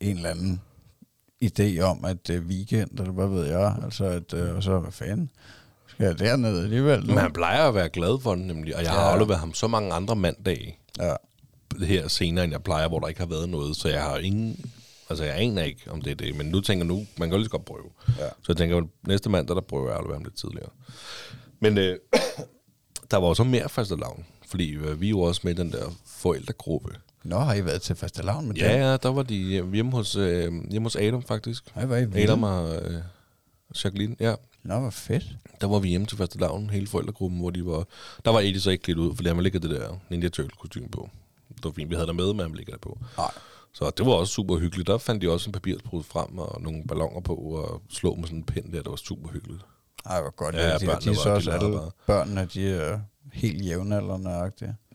[0.00, 0.60] en eller anden
[1.44, 4.78] idé om, at det er weekend, eller hvad ved jeg, altså at, øh, og så,
[4.78, 5.30] hvad fanden,
[5.86, 7.06] skal jeg derned alligevel nu?
[7.06, 9.12] Men han plejer at være glad for den nemlig, og jeg har Ja.
[9.12, 11.14] afleveret ham så mange andre mandage Ja,
[11.80, 14.70] her senere, end jeg plejer, hvor der ikke har været noget, så jeg har ingen...
[15.10, 17.44] Altså, jeg aner ikke, om det er det, men nu tænker nu, man kan lige
[17.46, 17.90] så godt prøve.
[18.18, 18.28] Ja.
[18.28, 20.68] Så jeg tænker, næste mandag, der prøver jeg at aflevere ham lidt tidligere.
[21.60, 21.96] Men øh,
[23.12, 25.72] der var jo så mere faste lavn, fordi øh, vi jo også med i den
[25.72, 26.94] der forældregruppe.
[27.24, 28.80] Nå, har I været til faste lavn med Ja, dem?
[28.80, 31.64] ja, der var de øh, hjemme hos, øh, hjemme hos Adam faktisk.
[31.76, 32.22] Ej, hvor er I vilde.
[32.22, 33.02] Adam og øh,
[33.84, 34.34] Jacqueline, ja.
[34.62, 35.24] Nå, hvor fedt.
[35.60, 37.86] Der var vi hjemme til faste lavn, hele forældregruppen, hvor de var...
[38.24, 40.28] Der var Eddie så ikke lidt ud, fordi han ville ikke have det der Ninja
[40.28, 41.08] Turtle kostume på.
[41.56, 42.98] Det var fint, vi havde der med, men han ville ikke have det på.
[43.18, 43.30] Nej.
[43.72, 44.86] Så det var også super hyggeligt.
[44.86, 48.38] Der fandt de også en papirsprut frem og nogle ballonger på og slå med sådan
[48.38, 48.82] en pind der.
[48.82, 49.62] Det var super hyggeligt.
[50.06, 50.54] Ej, hvor godt.
[50.54, 53.00] Ja, de, børnene de er så var også alle børnene, de er
[53.32, 54.30] helt jævnaldrende.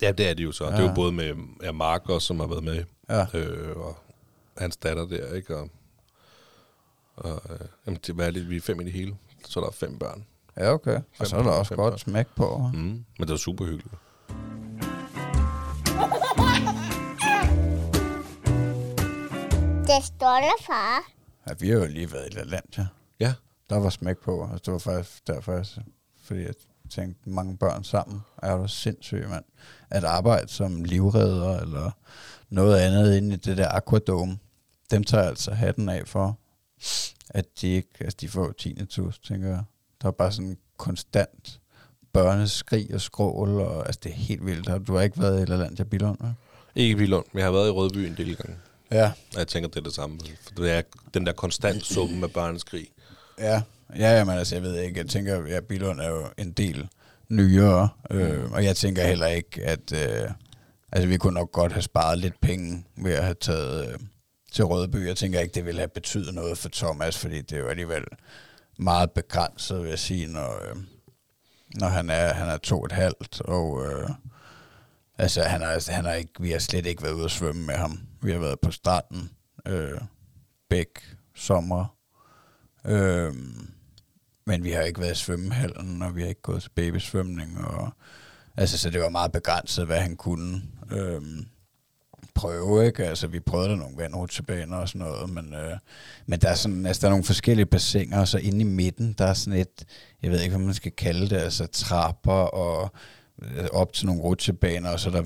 [0.02, 0.66] Ja, det er det jo så.
[0.66, 0.72] Ja.
[0.72, 2.84] Det er jo både med ja, Mark også, som har været med.
[3.10, 3.26] Ja.
[3.34, 3.98] Øh, og
[4.58, 5.58] hans datter der, ikke?
[5.58, 5.70] Og,
[7.16, 8.50] og øh, jamen, det, hvad er det?
[8.50, 9.16] Vi er fem i det hele.
[9.48, 10.26] Så der er fem børn.
[10.58, 11.00] Ja, okay.
[11.20, 12.00] Og så er der også fem godt børn.
[12.00, 12.70] smæk på.
[12.74, 12.80] Mm.
[12.80, 13.94] Men det var super hyggeligt.
[19.88, 21.12] Det stolte far.
[21.48, 22.88] Ja, vi har jo lige været i LaLandia.
[23.20, 23.34] Ja.
[23.70, 25.66] Der var smæk på, og det var faktisk derfor, jeg,
[26.24, 26.54] fordi jeg
[26.90, 29.44] tænkte, mange børn sammen er jo sindssygt, mand.
[29.90, 31.92] At arbejde som livredder eller
[32.50, 34.38] noget andet inde i det der aquadome,
[34.92, 36.38] dem tager jeg altså hatten af for,
[37.30, 38.86] at de ikke, altså de får 10.
[38.86, 39.64] tus, tænker jeg.
[40.02, 41.60] Der er bare sådan konstant
[42.14, 44.88] børneskrig og skrål, og altså det er helt vildt.
[44.88, 46.34] Du har ikke været i LaLandia Billund, vel?
[46.76, 48.58] Ikke i Billund, men jeg har været i Rødby en del gange.
[48.92, 50.20] Ja, Og jeg tænker, det er det samme.
[50.42, 50.82] For det er
[51.14, 52.88] den der konstant summe med børneskrig.
[53.40, 53.62] Ja.
[53.96, 55.00] Ja, jamen, altså, jeg ved ikke.
[55.00, 56.88] Jeg tænker, ja, Bilund er jo en del
[57.30, 60.32] nyere, øh, og jeg tænker heller ikke, at øh,
[60.92, 64.00] altså, vi kunne nok godt have sparet lidt penge ved at have taget øh,
[64.52, 65.08] til Rødby.
[65.08, 68.04] Jeg tænker ikke, det ville have betydet noget for Thomas, fordi det er jo alligevel
[68.80, 70.76] meget begrænset, vil jeg sige, når, øh,
[71.76, 74.10] når han er, han er to og et halvt, og øh,
[75.18, 77.76] altså, han har, han har ikke, vi har slet ikke været ude at svømme med
[77.76, 78.00] ham.
[78.22, 79.30] Vi har været på stranden,
[79.66, 80.02] øh,
[80.70, 81.97] bæk, sommer,
[82.88, 83.34] øh,
[84.46, 87.90] men vi har ikke været i svømmehallen, og vi har ikke gået til babysvømning, og
[88.58, 91.22] altså, så det var meget begrænset, hvad han kunne øh,
[92.34, 93.06] prøve, ikke?
[93.06, 95.78] Altså, vi prøvede der nogle vandrutsjebaner og sådan noget, men, øh,
[96.26, 99.16] men der er sådan, altså, der er nogle forskellige bassiner, og så inde i midten,
[99.18, 99.86] der er sådan et,
[100.24, 102.92] jeg ved ikke, hvad man skal kalde det, altså trapper og
[103.42, 105.24] øh, op til nogle rutsjebaner, og så er der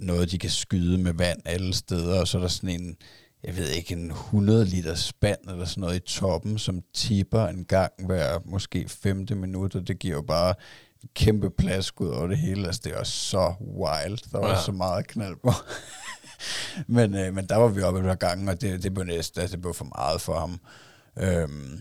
[0.00, 2.96] noget, de kan skyde med vand alle steder, og så er der sådan en,
[3.44, 7.64] jeg ved ikke, en 100 liter spand eller sådan noget i toppen, som tipper en
[7.64, 10.54] gang hver måske femte minut, og det giver jo bare
[11.14, 12.66] kæmpe plask ud over det hele.
[12.66, 14.30] Altså, det var så wild.
[14.32, 14.62] Der var ja.
[14.62, 15.52] så meget knald på.
[16.96, 19.40] men, øh, men der var vi oppe et par gange, og det, det blev næsten,
[19.40, 20.60] altså, det blev for meget for ham.
[21.18, 21.80] Øhm,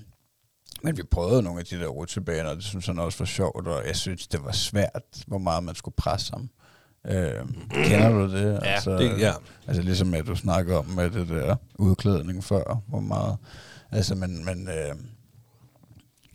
[0.84, 3.68] men vi prøvede nogle af de der rutsjebaner, og det synes han også var sjovt,
[3.68, 6.50] og jeg synes, det var svært, hvor meget man skulle presse ham.
[7.10, 8.60] Øhm, kender du det?
[8.64, 9.34] Ja, det- ja.
[9.68, 13.38] Altså ligesom at du snakker om med det der udklædning før, hvor meget...
[13.92, 14.96] Altså, men, men, øh,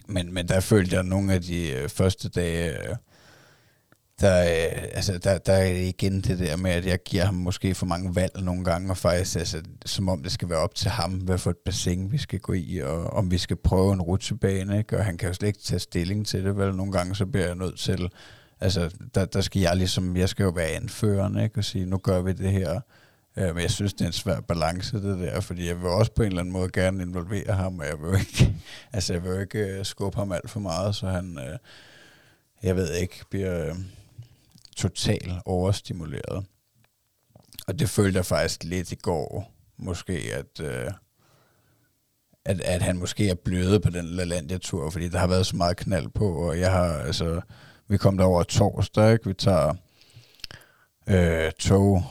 [0.07, 2.97] men, men der følte jeg nogle af de øh, første dage, øh,
[4.21, 7.75] der, øh, altså, der, der er igen det der med, at jeg giver ham måske
[7.75, 10.91] for mange valg nogle gange, og faktisk altså, som om det skal være op til
[10.91, 14.03] ham, hvad for et bassin vi skal gå i, og om vi skal prøve en
[14.03, 14.99] rutsjebane, ikke?
[14.99, 17.47] og han kan jo slet ikke tage stilling til det, vel nogle gange, så bliver
[17.47, 18.09] jeg nødt til,
[18.63, 21.59] altså der, der skal jeg ligesom, jeg skal jo være anføreren, ikke?
[21.59, 22.81] og sige, nu gør vi det her,
[23.37, 26.13] Øh, men jeg synes, det er en svær balance, det der, fordi jeg vil også
[26.13, 28.55] på en eller anden måde gerne involvere ham, og jeg vil jo ikke,
[28.93, 31.59] altså jeg vil jo ikke øh, skubbe ham alt for meget, så han, øh,
[32.63, 33.75] jeg ved ikke, bliver øh,
[34.77, 36.47] totalt overstimuleret.
[37.67, 40.91] Og det følte jeg faktisk lidt i går, måske, at, øh,
[42.45, 45.77] at, at han måske er blevet på den LaLandia-tur, fordi der har været så meget
[45.77, 47.41] knald på, og jeg har, altså,
[47.93, 49.27] vi kom derover torsdag, ikke?
[49.27, 49.75] vi tager
[51.07, 52.05] øh, tog,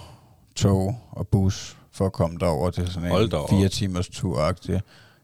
[0.56, 4.54] tog og bus for at komme derover til sådan en fire timers tur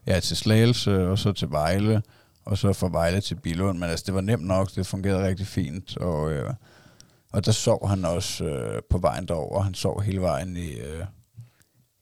[0.06, 2.02] Ja, til Slagelse, og så til Vejle,
[2.44, 3.78] og så fra Vejle til Bilund.
[3.78, 6.54] Men altså, det var nemt nok, det fungerede rigtig fint, og, øh,
[7.32, 9.62] og der sov han også øh, på vejen derover.
[9.62, 11.04] Han sov hele vejen i, øh,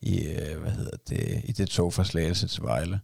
[0.01, 3.01] i øh, hvad hedder det, i det tog fra Slagelse til Vejle.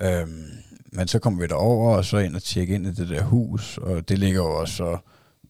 [0.00, 0.50] Øhm,
[0.92, 3.78] men så kom vi derover og så ind og tjekke ind i det der hus,
[3.78, 4.98] og det ligger jo også så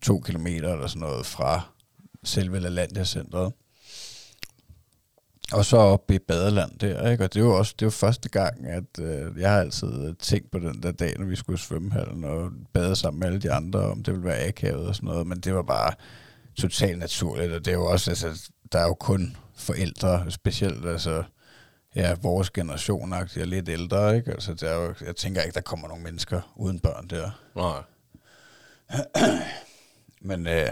[0.03, 1.61] to kilometer eller sådan noget fra
[2.25, 3.53] selve LaLandia-centret.
[5.53, 7.25] Og så op i Badeland der, ikke?
[7.25, 10.59] Og det var også det var første gang, at øh, jeg har altid tænkt på
[10.59, 13.81] den der dag, når vi skulle i svømmehallen og bade sammen med alle de andre,
[13.81, 15.93] om det ville være akavet og sådan noget, men det var bare
[16.57, 21.23] totalt naturligt, og det er jo også, altså, der er jo kun forældre, specielt, altså,
[21.97, 24.31] ja, vores generation er lidt ældre, ikke?
[24.31, 27.31] Altså, der er jo, jeg tænker ikke, der kommer nogen mennesker uden børn der.
[27.57, 27.83] Nej.
[30.21, 30.69] Men, øh,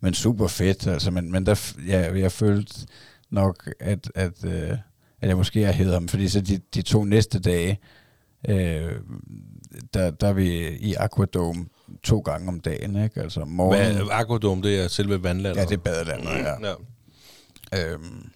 [0.00, 2.86] men super fedt, altså, men, men der, ja, jeg følte
[3.30, 4.70] nok, at, at, øh,
[5.20, 7.80] at jeg måske har hævet ham, fordi så de, de to næste dage,
[8.48, 8.92] øh,
[9.94, 11.66] der, der er vi i Aquadome
[12.02, 13.20] to gange om dagen, ikke?
[13.20, 13.96] Altså om morgenen.
[13.96, 15.60] Hvad, Aquadome, det er selve vandlandet.
[15.60, 16.74] Ja, det er badelandet, ja.
[17.72, 17.92] ja.
[17.92, 18.30] Øhm,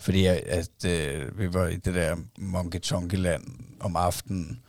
[0.00, 3.44] fordi at, at øh, vi var i det der Monkey Tonky land
[3.80, 4.60] om aftenen,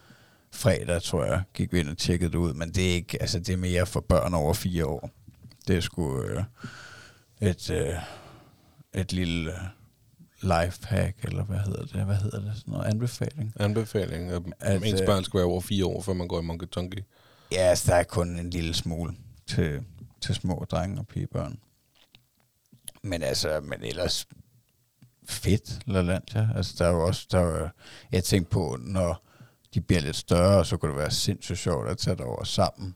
[0.51, 3.39] fredag, tror jeg, gik vi ind og tjekkede det ud, men det er ikke, altså
[3.39, 5.09] det er mere for børn over fire år.
[5.67, 6.43] Det er sgu øh,
[7.41, 7.93] et, øh,
[8.93, 9.57] et lille øh,
[10.41, 12.05] lifehack, eller hvad hedder det?
[12.05, 12.53] Hvad hedder det?
[12.55, 13.53] Sådan noget anbefaling?
[13.59, 14.31] Anbefaling.
[14.31, 16.67] At, At, ens øh, børn skal være over fire år, før man går i Monkey
[16.67, 17.03] Tonky.
[17.51, 19.13] Ja, altså, der er kun en lille smule
[19.47, 19.83] til,
[20.21, 21.59] til små drenge og pigebørn.
[23.03, 24.27] Men altså, men ellers
[25.31, 26.49] fedt, LaLandia.
[26.55, 27.69] Altså, der er jo også, der er,
[28.11, 29.27] jeg tænkte på, når
[29.73, 32.95] de bliver lidt større, så kunne det være sindssygt sjovt at tage over sammen.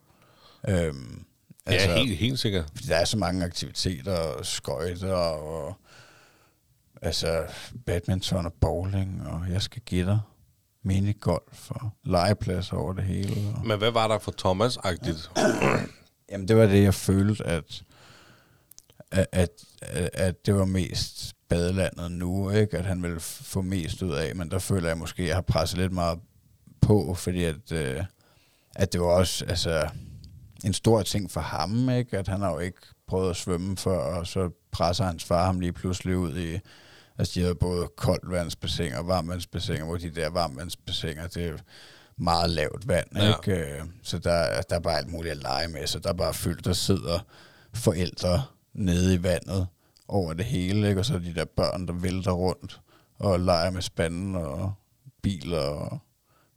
[0.70, 1.26] Øhm,
[1.68, 2.72] Altså, ja, helt, helt sikkert.
[2.88, 5.78] der er så mange aktiviteter, og skøjter, og
[7.02, 7.46] altså
[7.86, 10.20] badminton og bowling, og jeg skal give dig
[10.84, 13.36] minigolf og legeplads over det hele.
[13.56, 15.30] Og Men hvad var der for Thomas-agtigt?
[16.32, 17.84] Jamen, det var det, jeg følte, at,
[19.12, 22.78] at, at, at det var mest badelandet nu, ikke?
[22.78, 25.36] At han ville f- få mest ud af, men der føler jeg måske, at jeg
[25.36, 26.20] har presset lidt meget
[26.82, 28.04] på, fordi at, øh,
[28.76, 29.88] at det var også altså,
[30.66, 32.18] en stor ting for ham, ikke?
[32.18, 32.78] At han har jo ikke
[33.08, 36.60] prøvet at svømme før, og så presser hans far ham lige pludselig ud i
[37.18, 41.58] Altså, de havde både koldvandsbassiner og varmvandsbassiner, hvor de der varmvandsbassiner, det er
[42.18, 43.26] meget lavt vand, Ja.
[43.26, 43.34] ja.
[43.38, 43.72] ikke?
[43.78, 46.34] Øh, Så der, der er bare alt muligt at lege med, så der er bare
[46.34, 47.20] fyldt, der sidder
[47.74, 49.68] forældre nede i vandet
[50.08, 51.02] over det hele, ikke?
[51.02, 52.82] Og så er de der børn, der vælter rundt
[53.20, 54.74] og leger med spanden og
[55.22, 56.00] biler og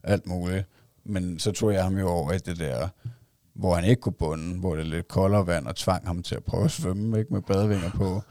[0.02, 0.66] alt muligt.
[1.04, 2.88] Men så tog jeg ham jo over i det der,
[3.54, 6.34] hvor han ikke kunne bunde, hvor det er lidt koldere vand, og tvang ham til
[6.34, 7.32] at prøve at svømme, ikke?
[7.32, 8.22] Med badevinger på.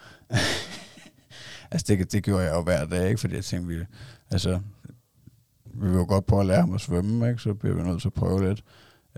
[1.71, 3.21] altså, det, det gjorde jeg jo hver dag, ikke?
[3.21, 3.83] Fordi jeg tænkte, vi,
[4.31, 4.59] altså,
[5.65, 7.41] vi vil jo godt prøve at lære ham at svømme, ikke?
[7.41, 8.63] Så bliver vi nødt til at prøve lidt.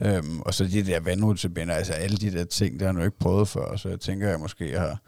[0.01, 3.05] Øhm, og så de der vandrutsjebinder, altså alle de der ting, der har han jo
[3.05, 5.01] ikke prøvet før, så jeg tænker, jeg måske har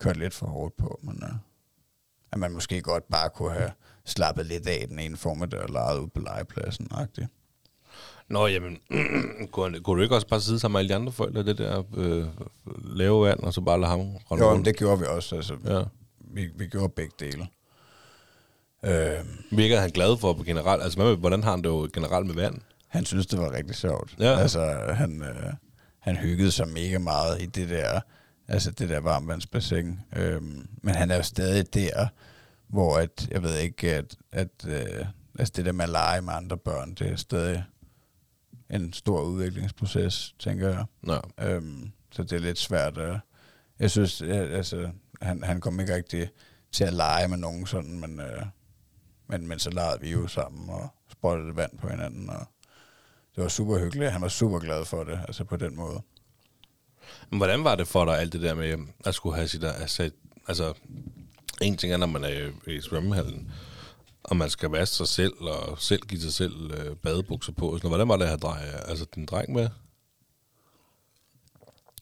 [0.00, 1.36] kørt lidt for hårdt på, men uh,
[2.32, 3.70] at man måske godt bare kunne have
[4.04, 6.88] slappet lidt af den ene formiddag og leget ud på legepladsen.
[6.94, 7.26] -agtigt.
[8.28, 8.78] Nå, jamen,
[9.52, 11.82] kunne, kunne du ikke også bare sidde sammen med alle de andre forældre, det der
[11.96, 12.26] øh,
[12.84, 15.36] lave vand, og så bare lade ham rende Jo, men det gjorde vi også.
[15.36, 15.82] Altså, Ja.
[16.18, 17.46] vi, vi gjorde begge dele.
[18.84, 20.82] Øhm, Virker han glad for på generelt?
[20.82, 22.60] Altså, hvad hvordan har han det jo generelt med vand?
[22.88, 24.14] han synes, det var rigtig sjovt.
[24.18, 24.38] Ja.
[24.38, 24.60] Altså,
[24.94, 25.52] han, øh,
[25.98, 28.00] han hyggede sig mega meget i det der,
[28.50, 30.00] altså det der varmvandsbassin.
[30.16, 32.08] Øhm, men han er jo stadig der,
[32.68, 35.06] hvor at, jeg ved ikke, at, at øh,
[35.38, 37.64] altså det der med at lege med andre børn, det er stadig
[38.70, 40.84] en stor udviklingsproces, tænker jeg.
[41.02, 42.98] Nå, Øhm, så det er lidt svært.
[42.98, 43.18] Øh.
[43.78, 44.90] Jeg synes, ja, altså,
[45.22, 46.28] han, han kom ikke rigtig
[46.72, 48.42] til at lege med nogen sådan, men, øh,
[49.28, 52.46] men, men så legede vi jo sammen og sprøjtede vand på hinanden, og
[53.36, 54.12] det var super hyggeligt.
[54.12, 56.02] Han var super glad for det, altså på den måde.
[57.30, 59.64] Men hvordan var det for dig, alt det der med øh, at skulle have sit...
[59.64, 60.10] Altså,
[60.48, 60.72] altså
[61.60, 63.52] en ting er, når man er i svømmehallen,
[64.22, 67.70] og man skal vaske sig selv, og selv give sig selv øh, badebukser på.
[67.72, 67.88] Så Sådan.
[67.88, 69.68] Hvordan var det at have drej, altså, din dreng med?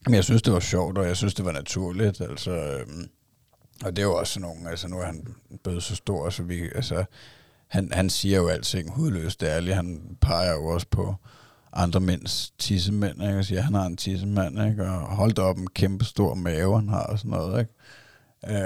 [0.07, 2.21] Men jeg synes, det var sjovt, og jeg synes, det var naturligt.
[2.21, 3.09] Altså, øhm,
[3.85, 5.27] og det er jo også sådan nogle, altså nu er han
[5.65, 7.05] blevet så stor, så vi, altså,
[7.69, 9.77] han, han siger jo alting hudløst ærligt.
[9.77, 11.15] Han peger jo også på
[11.79, 13.39] andre mænds tissemænd, ikke?
[13.39, 14.83] og siger, at han har en tissemand, ikke?
[14.85, 17.61] og holdt op en kæmpe stor mave, han har og sådan noget.
[17.61, 17.73] Ikke?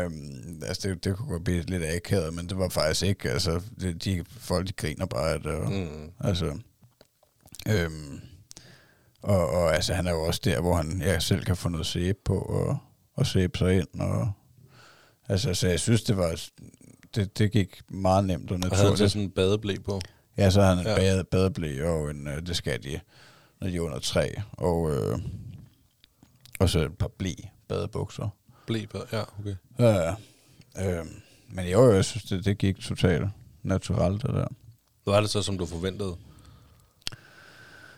[0.04, 3.30] Øhm, altså det, det kunne godt blive lidt akavet, men det var faktisk ikke.
[3.30, 5.34] Altså, det, de, folk de griner bare.
[5.44, 6.10] Og, Mm.
[6.20, 6.58] Altså,
[7.68, 8.20] øhm,
[9.22, 11.86] og, og altså, han er jo også der, hvor han ja, selv kan få noget
[11.86, 12.78] sæbe på og,
[13.16, 14.00] og sæbe sig ind.
[14.00, 14.30] Og,
[15.28, 16.40] altså, så jeg synes, det var
[17.14, 19.12] det, det gik meget nemt og Og havde han så naturligt.
[19.12, 20.00] sådan en badeblæ på?
[20.36, 20.90] Ja, så har han Ja.
[20.90, 20.96] ja.
[20.96, 23.00] bade, badeblæ, og en, øh, det skal de,
[23.60, 24.34] når de er under tre.
[24.52, 25.18] Og, øh,
[26.60, 27.32] og så et par blæ
[27.68, 28.28] badebukser.
[28.66, 28.98] Blæ på?
[29.12, 29.54] Ja, okay.
[29.78, 30.14] Ja, ja.
[31.00, 31.06] Øh,
[31.48, 33.26] men jo, jeg synes, det, det gik totalt
[33.62, 34.46] naturelt, det der.
[35.04, 36.14] Hvad var det så, som du forventede?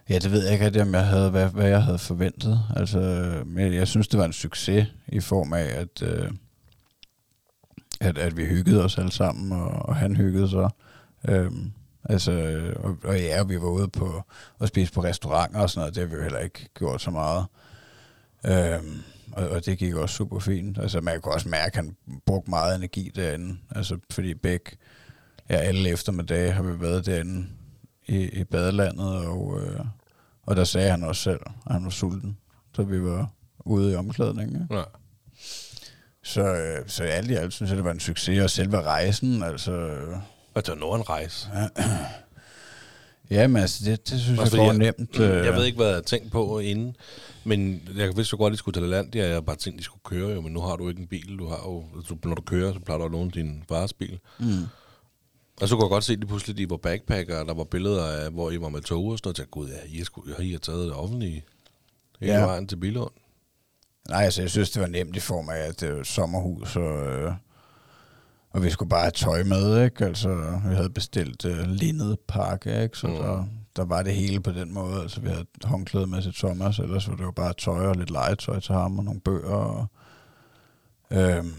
[0.09, 2.61] Ja, det ved jeg ikke rigtig, om jeg havde, hvad, hvad jeg havde forventet.
[2.77, 2.99] Altså,
[3.47, 6.31] men jeg synes, det var en succes i form af, at, øh,
[8.01, 10.71] at, at vi hyggede os alle sammen, og, og han hyggede sig.
[11.29, 11.73] Øhm,
[12.05, 12.33] altså,
[12.77, 14.23] og, og ja, vi var ude på
[14.61, 15.95] at spise på restauranter og sådan noget.
[15.95, 17.47] Det har vi jo heller ikke gjort så meget.
[18.47, 20.79] Øhm, og, og det gik også super fint.
[20.79, 23.57] Altså, man kunne også mærke, at han brugte meget energi derinde.
[23.71, 24.71] Altså, fordi begge,
[25.51, 27.47] ja, alle eftermiddage har vi været derinde
[28.07, 29.81] i, i badelandet, og, øh,
[30.43, 32.39] og der sagde han også selv, at han var sulten,
[32.75, 33.31] så vi var
[33.65, 34.67] ude i omklædningen.
[34.71, 34.83] Ja.
[36.23, 39.43] Så, øh, så alt i alt synes jeg, det var en succes, og selve rejsen,
[39.43, 39.73] altså...
[39.73, 40.17] øh,
[40.55, 41.49] Og det var noget en rejse.
[43.31, 45.21] Ja, men altså, det, det synes Også jeg går fordi nemt.
[45.21, 46.97] øh, Jeg ved ikke, hvad jeg havde tænkt på inden,
[47.45, 49.17] men jeg vidste jo godt, at de skulle til land.
[49.17, 51.07] Jeg havde bare tænkt, at de skulle køre jo, men nu har du ikke en
[51.07, 51.39] bil.
[51.39, 54.19] Du har jo, altså, når du kører, så plejer du at låne din fars bil.
[54.39, 54.47] Mm.
[55.61, 57.65] Og så kunne jeg godt se lige pludselig, at de var backpacker, og der var
[57.65, 59.39] billeder af, hvor I var med tog og sådan noget.
[59.39, 61.45] Jeg tænkte, gud, ja, I har, sgu, I har taget det offentlige
[62.21, 62.45] hele Ja.
[62.45, 63.11] vejen til Bilund.
[64.09, 67.07] Nej, altså, jeg synes, det var nemt i form af, at det var sommerhus, og,
[67.07, 67.33] øh,
[68.55, 70.05] og vi skulle bare have tøj med, ikke?
[70.05, 72.99] Altså, vi havde bestilt øh, linned pakke, ikke?
[72.99, 73.13] Så Mm.
[73.13, 73.19] mm.
[73.19, 73.45] der,
[73.77, 75.03] der var det hele på den måde.
[75.03, 78.11] Altså, vi havde håndklæde med til Thomas, ellers var det jo bare tøj og lidt
[78.11, 79.87] legetøj til ham, og nogle bøger, og,
[81.11, 81.53] øhm,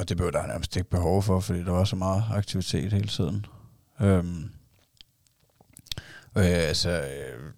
[0.00, 3.08] og det blev der nærmest ikke behov for, fordi der var så meget aktivitet hele
[3.08, 3.46] tiden.
[4.00, 4.50] Øhm,
[6.34, 7.52] og ja, altså, øh,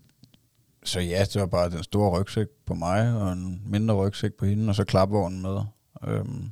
[0.85, 4.45] så ja, det var bare den store rygsæk på mig, og en mindre rygsæk på
[4.47, 5.61] hende, og så klapvognen med.
[6.07, 6.51] Øhm,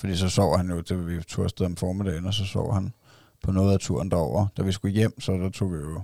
[0.00, 2.92] fordi så sov han jo, det vi tog afsted om formiddagen, og så sov han
[3.42, 4.46] på noget af turen derover.
[4.56, 6.02] Da vi skulle hjem, så der tog vi jo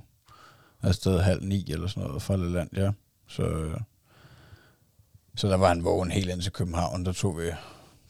[0.83, 2.93] afsted halv ni eller sådan noget fra Leland, ja.
[3.29, 3.75] Så,
[5.37, 7.51] så der var han vågen helt ind til København, der tog vi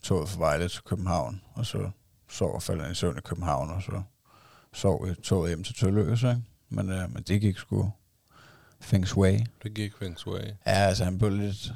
[0.03, 1.91] toget fra Vejle til København, og så
[2.29, 4.03] sov og faldt i søvn i København, og så
[4.73, 6.43] sov vi toget hjem til Tølløse, ikke?
[6.69, 7.91] Men, øh, men det gik sgu
[8.81, 9.45] feng shui.
[9.63, 10.41] Det gik feng shui.
[10.67, 11.73] Ja, altså han blev lidt...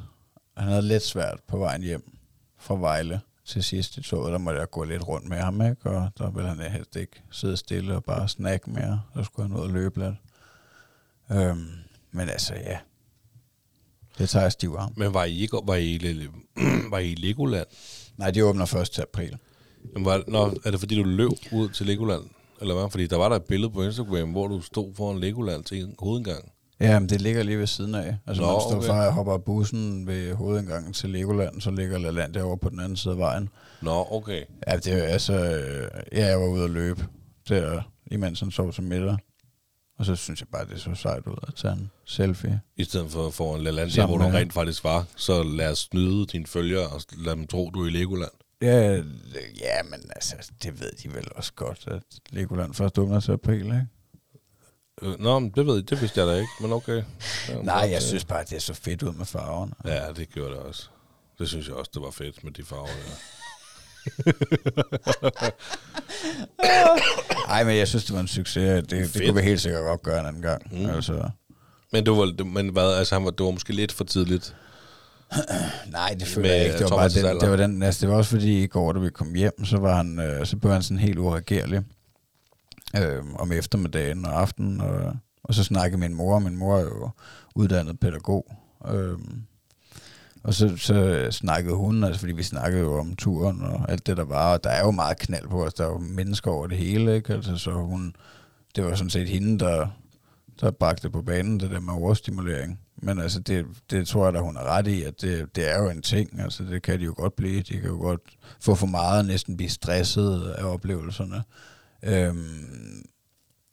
[0.56, 2.18] Han havde lidt svært på vejen hjem
[2.58, 3.20] fra Vejle.
[3.44, 5.90] Til sidst i toget, der måtte jeg gå lidt rundt med ham, ikke?
[5.90, 9.02] og der ville han helst ikke sidde stille og bare snakke mere.
[9.14, 10.14] Der skulle han ud og løbe lidt.
[11.32, 11.68] Øhm,
[12.10, 12.78] men altså, ja.
[14.18, 14.92] Det tager jeg stiv arm.
[14.96, 16.28] Men var I ikke var I,
[16.90, 17.66] var I i Legoland?
[18.16, 19.38] Nej, de åbner først til april.
[19.92, 22.22] Jamen, var, nå, er det fordi, du løb ud til Legoland?
[22.60, 22.90] Eller hvad?
[22.90, 26.52] Fordi der var der et billede på Instagram, hvor du stod foran Legoland til hovedindgang.
[26.80, 28.16] Ja, men det ligger lige ved siden af.
[28.26, 28.86] Altså, Nå, når man står okay.
[28.86, 32.96] fra og hopper bussen ved hovedindgangen til Legoland, så ligger LaLandia over på den anden
[32.96, 33.48] side af vejen.
[33.82, 34.44] Nå, okay.
[34.68, 35.34] Ja, det er altså...
[36.12, 37.06] Ja, jeg var ude at løbe
[37.48, 39.16] der, imens han sov til middag.
[39.98, 42.60] Og så synes jeg bare, det så sejt ud at tage en selfie.
[42.76, 45.06] I stedet for foran LaLandia, Sammen hvor du rent faktisk var.
[45.16, 48.30] Så lad os snyde dine følgere og lad dem tro, du er i Legoland.
[48.62, 48.90] Ja,
[49.60, 53.64] ja, men altså, det ved de vel også godt, at Legoland først åbner til april,
[53.64, 53.86] ikke?
[55.02, 57.02] Øh, Nå, men det ved jeg, det vidste jeg da ikke, men okay.
[57.48, 59.72] Ja, Nej, jeg øh, synes bare, at det er så fedt ud med farverne.
[59.84, 60.88] Ja, det gjorde det også.
[61.38, 63.16] Det synes jeg også, det var fedt med de farver der.
[67.48, 68.82] Nej, men jeg synes, det var en succes.
[68.82, 69.24] Det, det Fedt.
[69.24, 70.62] kunne vi helt sikkert godt gøre en anden gang.
[70.82, 70.90] Mm.
[70.90, 71.30] Altså,
[71.92, 74.54] Men, det var, men hvad, altså, han var, det var måske lidt for tidligt.
[75.90, 76.78] nej, det føler jeg ikke.
[76.78, 79.00] Det var, bare den, det, var den, altså, det var også fordi, i går, da
[79.00, 81.82] vi kom hjem, så, var han, øh, så blev han sådan helt uregerlig
[82.96, 84.80] øh, om eftermiddagen og aftenen.
[84.80, 86.38] Og, og så snakkede min mor.
[86.38, 87.10] Min mor er jo
[87.54, 88.56] uddannet pædagog.
[88.88, 89.18] Øh,
[90.42, 94.16] og så, så snakkede hun, altså fordi vi snakkede jo om turen og alt det,
[94.16, 94.52] der var.
[94.52, 95.74] Og der er jo meget knald på os.
[95.74, 97.32] Der er jo mennesker over det hele, ikke?
[97.32, 98.14] Altså, så hun,
[98.76, 99.86] det var sådan set hende, der,
[100.60, 102.80] der bragte på banen, det der med overstimulering.
[103.02, 105.82] Men altså, det, det tror jeg da, hun er ret i, at det, det er
[105.82, 106.40] jo en ting.
[106.40, 107.62] Altså, det kan de jo godt blive.
[107.62, 108.20] De kan jo godt
[108.60, 111.42] få for meget og næsten blive stresset af oplevelserne.
[112.02, 113.02] Øhm,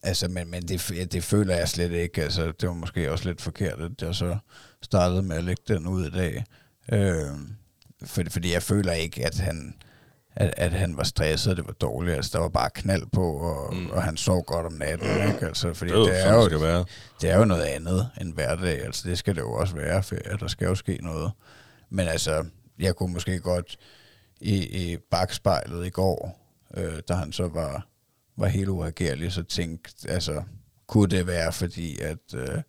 [0.03, 2.23] altså, men, men det, det føler jeg slet ikke.
[2.23, 4.37] Altså, det var måske også lidt forkert, at jeg så
[4.81, 6.43] startede med at lægge den ud i dag.
[6.91, 7.55] Øhm,
[8.05, 9.75] for, fordi jeg føler ikke, at han,
[10.35, 12.15] at, at han var stresset, og det var dårligt.
[12.15, 13.89] Altså, der var bare knald på, og, mm.
[13.89, 15.09] og han sov godt om natten.
[15.09, 15.45] Ikke?
[15.47, 16.85] Altså, fordi Det er jo det, er jo, det skal være.
[17.21, 18.85] det er jo noget andet end hverdag.
[18.85, 21.31] Altså, det skal det jo også være, for der skal jo ske noget.
[21.89, 22.45] Men altså,
[22.79, 23.77] jeg kunne måske godt
[24.41, 26.39] i, i bagspejlet i går,
[26.77, 27.87] øh, da han så var,
[28.37, 30.43] var helt uregerlig, så tænkte, altså,
[30.87, 32.61] kunne det være fordi, at, øh,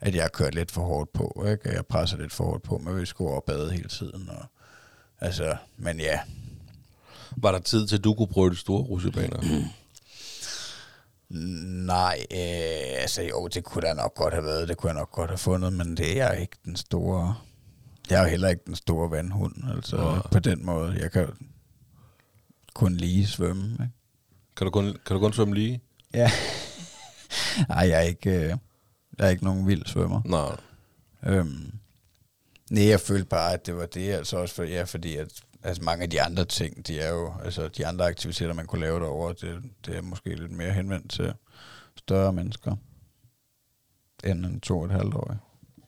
[0.00, 1.74] at jeg kørte lidt for hårdt på, ikke?
[1.74, 4.28] Jeg presser lidt for hårdt på, men vi skulle over bade hele tiden.
[4.28, 4.44] Og,
[5.20, 6.20] altså, men ja,
[7.36, 9.40] Var der tid til, at du kunne prøve de store rusjebaner?
[11.86, 15.10] Nej, øh, altså jo, det kunne der nok godt have været, det kunne jeg nok
[15.12, 17.34] godt have fundet, men det er ikke den store,
[18.10, 20.22] jeg er jo heller ikke den store vandhund, altså Nej.
[20.32, 21.28] på den måde, jeg kan
[22.74, 23.88] kun lige svømme, ikke?
[24.56, 25.80] Kan du kun, kan du kun svømme lige?
[26.14, 26.30] Ja.
[27.68, 28.56] Nej, jeg er ikke, øh,
[29.18, 30.20] jeg er ikke nogen vild svømmer.
[30.24, 30.56] Nej.
[31.26, 31.72] Øhm,
[32.70, 35.28] nej, jeg følte bare, at det var det, altså også for, ja, fordi at
[35.62, 38.80] altså mange af de andre ting, de er jo, altså de andre aktiviteter, man kunne
[38.80, 41.32] lave derovre, det, det er måske lidt mere henvendt til
[41.96, 42.76] større mennesker,
[44.24, 45.36] end en to og et halvt år.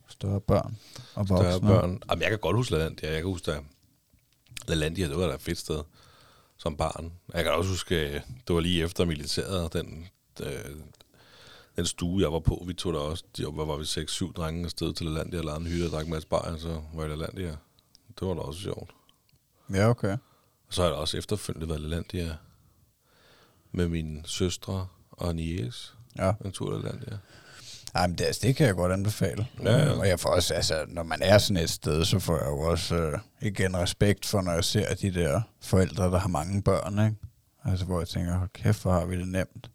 [0.08, 0.76] Større børn
[1.14, 1.48] og voksne.
[1.48, 2.02] Er børn.
[2.10, 3.10] Jamen, jeg kan godt huske LaLandia.
[3.10, 3.62] Jeg kan huske, at
[4.68, 5.80] LaLandia, det var da et fedt sted
[6.58, 7.12] som barn.
[7.34, 10.08] Jeg kan også huske, øh, det var lige efter militæret, den,
[10.42, 10.76] øh,
[11.76, 12.64] den stue, jeg var på.
[12.66, 15.60] Vi tog der også, de, hvad var vi, 6-7 drenge afsted til LaLandia, og lavede
[15.60, 17.56] en hytte og drak en masse bajer, så var jeg LaLandia.
[18.20, 18.90] Det var da også sjovt.
[19.74, 20.16] Ja, okay.
[20.68, 22.36] Og så har jeg også efterfølgende været LaLandia
[23.72, 25.94] med mine søstre og niece.
[26.18, 26.32] Ja.
[26.44, 27.18] En tur LaLandia.
[27.94, 29.46] Ej, men det, altså, det kan jeg godt anbefale.
[29.64, 29.90] Ja, ja.
[29.98, 32.60] Og jeg får også, altså, når man er sådan et sted, så får jeg jo
[32.60, 36.98] også øh, igen respekt for, når jeg ser de der forældre, der har mange børn,
[37.06, 37.16] ikke?
[37.64, 39.70] Altså, hvor jeg tænker, hold kæft, hvor har vi det nemt.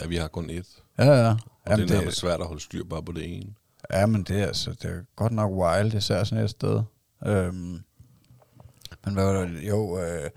[0.00, 0.82] Ja, vi har kun ét.
[0.98, 1.30] Ja, ja.
[1.30, 1.38] Og
[1.70, 3.54] Jamen, det er nærmest svært at holde styr bare på det ene.
[3.92, 6.82] ja, men det er, altså, det er godt nok wild, især sådan et sted.
[7.26, 7.80] Øhm,
[9.04, 9.68] men hvad var det?
[9.68, 10.30] Jo, øh,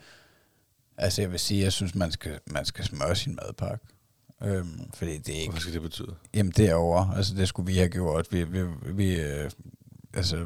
[0.97, 3.85] altså jeg vil sige, jeg synes, man skal, man skal smøre sin madpakke.
[4.43, 6.15] Øhm, fordi det er ikke Hvad skal det betyde?
[6.33, 8.27] Jamen derovre, altså det skulle vi have gjort.
[8.31, 9.49] Vi, vi, vi øh,
[10.13, 10.37] altså,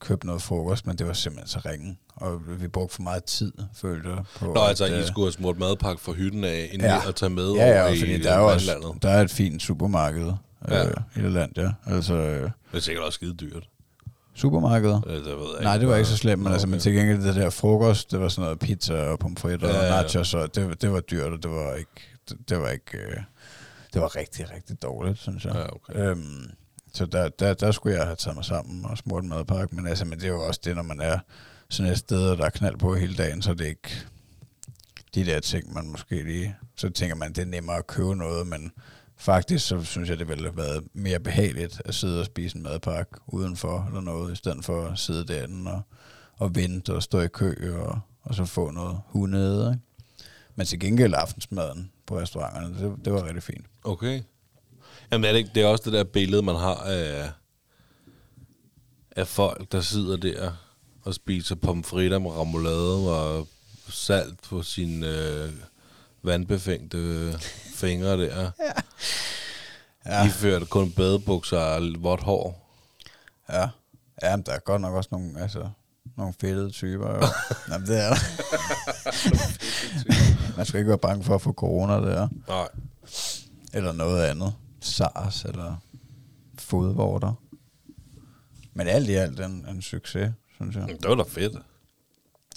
[0.00, 1.98] købte noget frokost, men det var simpelthen så ringen.
[2.16, 4.18] Og vi brugte for meget tid, følte jeg.
[4.38, 6.94] På, Nå, altså, at, I øh, skulle have smurt madpakke fra hytten af, inden Ja.
[6.94, 7.08] ja.
[7.08, 9.62] at tage med Ja, ja, over fordi i der er også, der er et fint
[9.62, 10.32] supermarked
[10.68, 10.86] Ja.
[10.86, 11.70] øh, i det land, ja.
[11.86, 13.68] Altså, øh, Det er sikkert også skide dyrt.
[14.34, 15.00] supermarkeder?
[15.06, 16.82] Øh, Det ved jeg Nej, det var ikke så slemt, men Nå, altså, men okay.
[16.82, 19.94] til gengæld det der frokost, det var sådan noget pizza og pomfritter Ja, og ja,
[19.96, 20.02] ja.
[20.02, 21.90] nachos, og det, det var dyrt, og det var ikke,
[22.28, 23.16] det, det var ikke, øh,
[23.96, 25.54] det var rigtig, rigtig dårligt, synes jeg.
[25.54, 25.94] Ja, okay.
[25.94, 26.50] Øhm,
[26.92, 29.86] så der, der, der skulle jeg have taget mig sammen og smurt en madpakke, men
[29.86, 31.18] altså, men det er jo også det, når man er
[31.68, 34.06] sådan et sted, og der er knald på hele dagen, så er det ikke
[35.14, 38.46] de der ting, man måske lige, så tænker man, det er nemmere at købe noget,
[38.46, 38.72] men
[39.16, 42.62] faktisk så synes jeg, det ville have været mere behageligt at sidde og spise en
[42.62, 45.82] madpakke udenfor eller noget, i stedet for at sidde derinde og,
[46.32, 49.70] og vente og stå i kø og, og så få noget hunde.
[49.74, 49.86] Ikke?
[50.56, 53.66] Men til gengæld aftensmaden på restauranterne, det, det var rigtig fint.
[53.84, 54.22] Okay.
[55.12, 57.30] Jamen er det, ikke, det er også det der billede, man har af,
[59.10, 60.52] af folk, der sidder der
[61.02, 63.48] og spiser pomfritter med remoulade og
[63.88, 65.52] salt på sine øh,
[66.22, 67.32] vandbefængte
[67.74, 68.50] fingre der.
[68.60, 68.72] Ja.
[70.18, 70.26] Ja.
[70.26, 72.70] Iført kun badebukser og vådt hår.
[73.48, 73.68] Ja,
[74.22, 75.68] ja men der er godt nok også nogle, altså,
[76.16, 77.14] nogle fedtede typer.
[77.14, 77.22] Jo.
[77.72, 78.16] Jamen, det er der.
[80.56, 82.28] Man skal ikke være bange for at få corona der.
[82.48, 82.68] Nej.
[83.72, 84.54] Eller noget andet.
[84.80, 85.76] SARS eller
[86.58, 87.32] fodvorter.
[88.74, 90.88] Men alt i alt en, en succes, synes jeg.
[90.88, 91.56] Det var da fedt.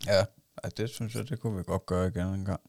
[0.05, 0.17] Ja,
[0.63, 2.61] ja, det synes jeg, det kunne vi godt gøre igen en gang.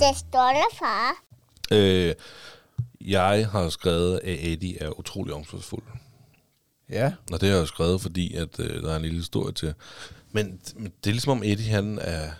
[0.00, 1.22] Det stolte far.
[1.72, 2.14] Øh,
[3.00, 5.82] jeg har skrevet, at Eddie er utrolig omsorgsfuld.
[6.90, 9.52] Ja, Og det har jeg jo skrevet, fordi at, øh, der er en lille historie
[9.52, 9.74] til.
[10.32, 12.30] Men, men det er ligesom om Eddie, han er,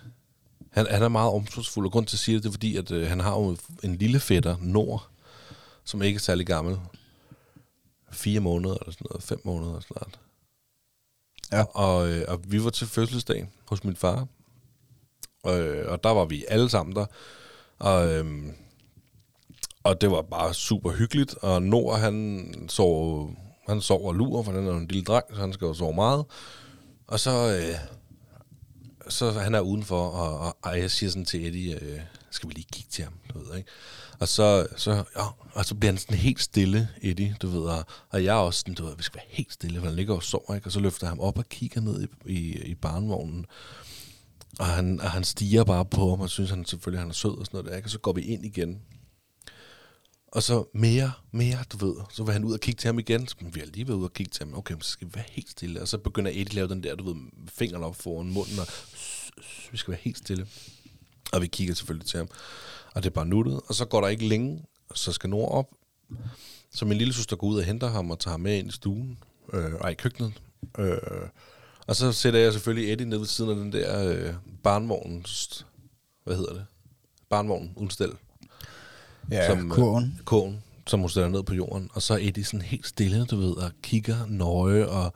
[0.70, 1.86] han, han er meget omsorgsfuld.
[1.86, 3.96] Og grund til at sige det, det er fordi, at øh, han har jo en
[3.96, 5.08] lille fætter, Nord,
[5.84, 6.78] som ikke er særlig gammel.
[8.12, 10.20] Fire måneder eller sådan noget, fem måneder snart.
[11.52, 11.62] Ja.
[11.62, 14.26] Og, øh, og vi var til fødselsdag hos min far.
[15.46, 17.06] Øh, og der var vi alle sammen der.
[17.78, 18.52] Og, øhm,
[19.82, 21.34] og det var bare super hyggeligt.
[21.34, 23.30] Og Nord, han sov,
[23.68, 25.94] han sov og lurer, for han er en lille dreng, så han skal jo sove
[25.94, 26.24] meget.
[27.06, 27.74] Og så, øh,
[29.08, 32.00] så han er udenfor, og, og, og jeg siger sådan til Eddie, øh,
[32.30, 33.70] skal vi lige kigge til ham, du ved, ikke?
[34.18, 37.84] Og så, så, ja, og så bliver han sådan helt stille, Eddie, du ved, og,
[38.10, 40.14] og jeg er også sådan, du ved, vi skal være helt stille, for han ligger
[40.14, 40.66] og sover, ikke?
[40.66, 43.46] Og så løfter jeg ham op og kigger ned i, i, i barnvognen,
[44.58, 47.38] og han, og han stiger bare på ham, og synes han selvfølgelig, han er sød
[47.38, 47.86] og sådan noget der, ikke?
[47.86, 48.80] Og så går vi ind igen.
[50.32, 51.94] Og så mere, mere, du ved.
[52.12, 53.28] Så vil han ud og kigge til ham igen.
[53.28, 54.58] Så vi har lige været ude og kigge til ham.
[54.58, 55.80] Okay, så skal vi være helt stille.
[55.82, 57.16] Og så begynder Eddie at lave den der, du ved,
[57.48, 58.66] fingrene op foran munden, og
[59.72, 60.46] vi skal være helt stille.
[61.32, 62.28] Og vi kigger selvfølgelig til ham.
[62.94, 63.60] Og det er bare nuttet.
[63.68, 64.64] Og så går der ikke længe,
[64.94, 65.70] så skal Nord op.
[66.70, 68.72] Så min lille søster går ud og henter ham og tager ham med ind i
[68.72, 69.18] stuen.
[69.52, 70.42] Øh, ej, i køkkenet.
[70.78, 70.98] Øh,
[71.86, 75.66] og så sætter jeg selvfølgelig Eddie ned ved siden af den der øh, barnvognens...
[76.24, 76.66] Hvad hedder det?
[77.30, 78.18] Barnvognen uden
[79.30, 80.20] ja Som, øh, kurven.
[80.24, 81.90] Kogen, som hun stiller ned på jorden.
[81.92, 84.86] Og så er Eddie sådan helt stille, du ved, og kigger nøje.
[84.86, 85.12] Og,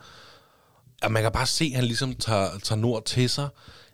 [1.02, 3.48] og man kan bare se, at han ligesom tager, tager Nord til sig.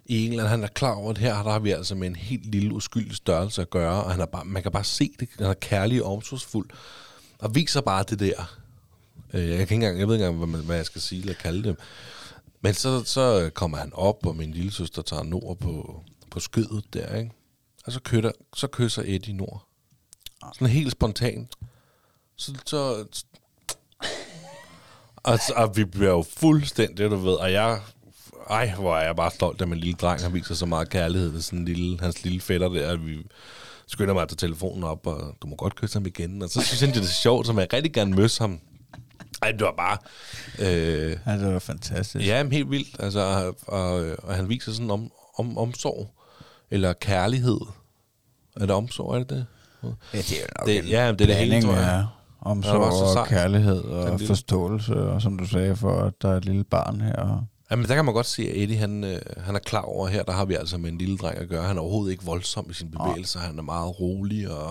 [0.07, 2.07] I en eller anden, han er klar over, at her der har vi altså med
[2.09, 4.05] en helt lille uskyldig størrelse at gøre.
[4.05, 5.29] Og han er bare, man kan bare se det.
[5.39, 6.71] Han er kærlig og omsorgsfuld.
[7.39, 8.57] Og viser bare det der.
[9.35, 11.21] Øh, Jeg, kan ikke engang, jeg ved ikke engang, hvad, man, hvad jeg skal sige
[11.21, 11.77] eller kalde det.
[12.61, 16.85] Men så, så kommer han op, og min lille søster tager Nord på, på skødet
[16.93, 17.31] der, ikke?
[17.87, 19.67] Og så, køtter, så kysser Eddie Nord.
[20.55, 21.51] Sådan helt spontant.
[22.37, 23.05] Så, så
[25.17, 27.81] og, så- og vi bliver jo fuldstændig, du ved, og jeg,
[28.51, 31.33] ej, hvor er jeg bare stolt af min lille dreng, han viser så meget kærlighed
[31.33, 33.19] til sådan en lille, hans lille fætter der, at vi
[33.87, 36.61] skynder mig at tage telefonen op, og du må godt kysse ham igen, og så
[36.63, 38.61] synes jeg, det er sjovt, så jeg rigtig gerne møsse ham.
[39.43, 39.99] Ej, det var bare,
[40.59, 42.27] øh, Ja, det var fantastisk.
[42.27, 42.97] Ja, men helt vildt.
[42.99, 46.15] Altså, og, og, og han viser sådan om, om, omsorg,
[46.71, 47.61] eller kærlighed.
[48.57, 49.47] Er det omsorg, er det det?
[49.83, 52.07] Ja, det er jo nok Det- en ja, det er det hele, tror jeg.
[52.41, 56.45] Omsorg og kærlighed og lille- forståelse, og som du sagde, for at der er et
[56.45, 57.45] lille barn her.
[57.71, 60.23] Jamen, der kan man godt se, at Eddie, han, øh, han er klar over her,
[60.23, 61.63] der har vi altså med en lille dreng at gøre.
[61.67, 63.41] Han er overhovedet ikke voldsom i sine bevægelser.
[63.41, 64.69] Han er meget rolig og,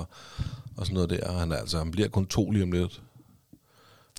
[0.77, 1.31] og sådan noget der.
[1.31, 3.01] Han, er, altså, han bliver kun to lige om lidt.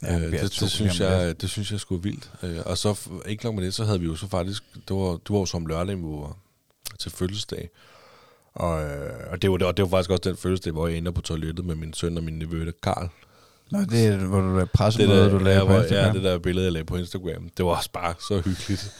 [0.03, 2.31] Ja, øh, det, det, synes jeg, det synes jeg skulle vildt.
[2.43, 5.11] Øh, og så, ikke nok med det, så havde vi jo så faktisk, det var,
[5.13, 6.37] det var jo som lørdag, vi var
[6.99, 7.63] til fødselsdag.
[7.63, 7.69] Øh,
[8.55, 11.21] og det, var, det, var, det var faktisk også den fødselsdag, hvor jeg ender på
[11.21, 13.09] toilettet med min søn og min nevø, Karl.
[13.71, 16.07] Nå, det er, hvor du lavede Det der, du lavede ja, på Instagram.
[16.07, 17.51] Ja, det der billede, jeg lagde på Instagram.
[17.57, 18.93] Det var også bare så hyggeligt.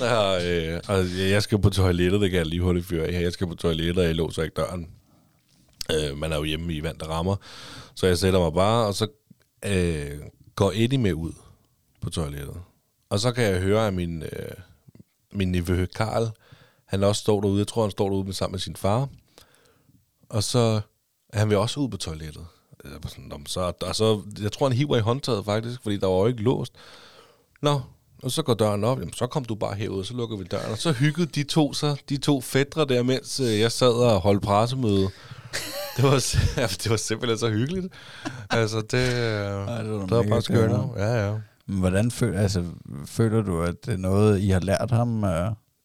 [0.00, 3.22] Ja, øh, og jeg skal på toilettet, det kan jeg lige hurtigt fyre af.
[3.22, 4.88] Jeg skal på toilettet, og jeg låser ikke døren.
[5.92, 7.36] Øh, man er jo hjemme i vand, der rammer.
[7.94, 9.06] Så jeg sætter mig bare, og så
[9.66, 10.18] øh,
[10.54, 11.32] går Eddie med ud
[12.00, 12.56] på toilettet.
[13.10, 14.50] Og så kan jeg høre, at min, øh,
[15.32, 16.28] min nevø Karl,
[16.88, 17.58] han også står derude.
[17.58, 19.08] Jeg tror, han står derude med, sammen med sin far.
[20.28, 20.80] Og så
[21.32, 22.46] han vil også ud på toilettet.
[22.84, 25.82] Jeg var sådan, "Nå, men så, og så, jeg tror, han hiver i håndtaget faktisk,
[25.82, 26.72] fordi der var jo ikke låst.
[27.62, 27.80] Nå,
[28.22, 30.44] og så går døren op, jamen, så kom du bare herud, og så lukker vi
[30.44, 30.70] døren.
[30.72, 34.20] Og så hyggede de to så, de to fædre der, mens øh, jeg sad og
[34.20, 35.08] holdt pressemøde.
[35.96, 36.10] Det var,
[36.82, 37.86] det var simpelthen så hyggeligt.
[38.50, 40.72] Altså, det, øh, Ej, det var det var bare skønt.
[40.96, 41.34] Ja, ja.
[41.66, 42.64] Hvordan føler, altså,
[43.06, 45.22] føler du, at det er noget, I har lært ham,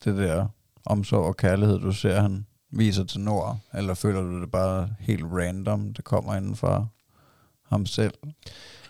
[0.04, 0.48] det der
[0.86, 3.60] omsorg og kærlighed, du ser, han viser til Nord?
[3.74, 6.86] Eller føler du det bare helt random, det kommer inden fra
[7.64, 8.14] ham selv?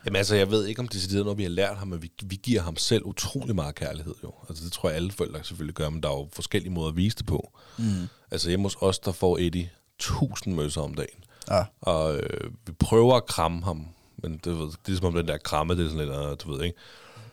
[0.06, 2.12] Jamen altså, jeg ved ikke, om det er noget, vi har lært ham, men vi,
[2.24, 4.34] vi giver ham selv utrolig meget kærlighed jo.
[4.50, 6.98] Altså det tror jeg, alle forældre selvfølgelig gør, men der er jo forskellige måder at
[6.98, 7.52] vise det på.
[7.78, 8.08] Mm.
[8.32, 9.70] Altså hjemme hos os, der får Eddie
[10.00, 11.24] tusind møsser om dagen.
[11.50, 11.64] Ja.
[11.82, 13.88] Og øh, vi prøver at kramme ham,
[14.18, 16.38] men det, ved, det er som om den der kramme, det er sådan lidt, øh,
[16.44, 16.78] du ved ikke.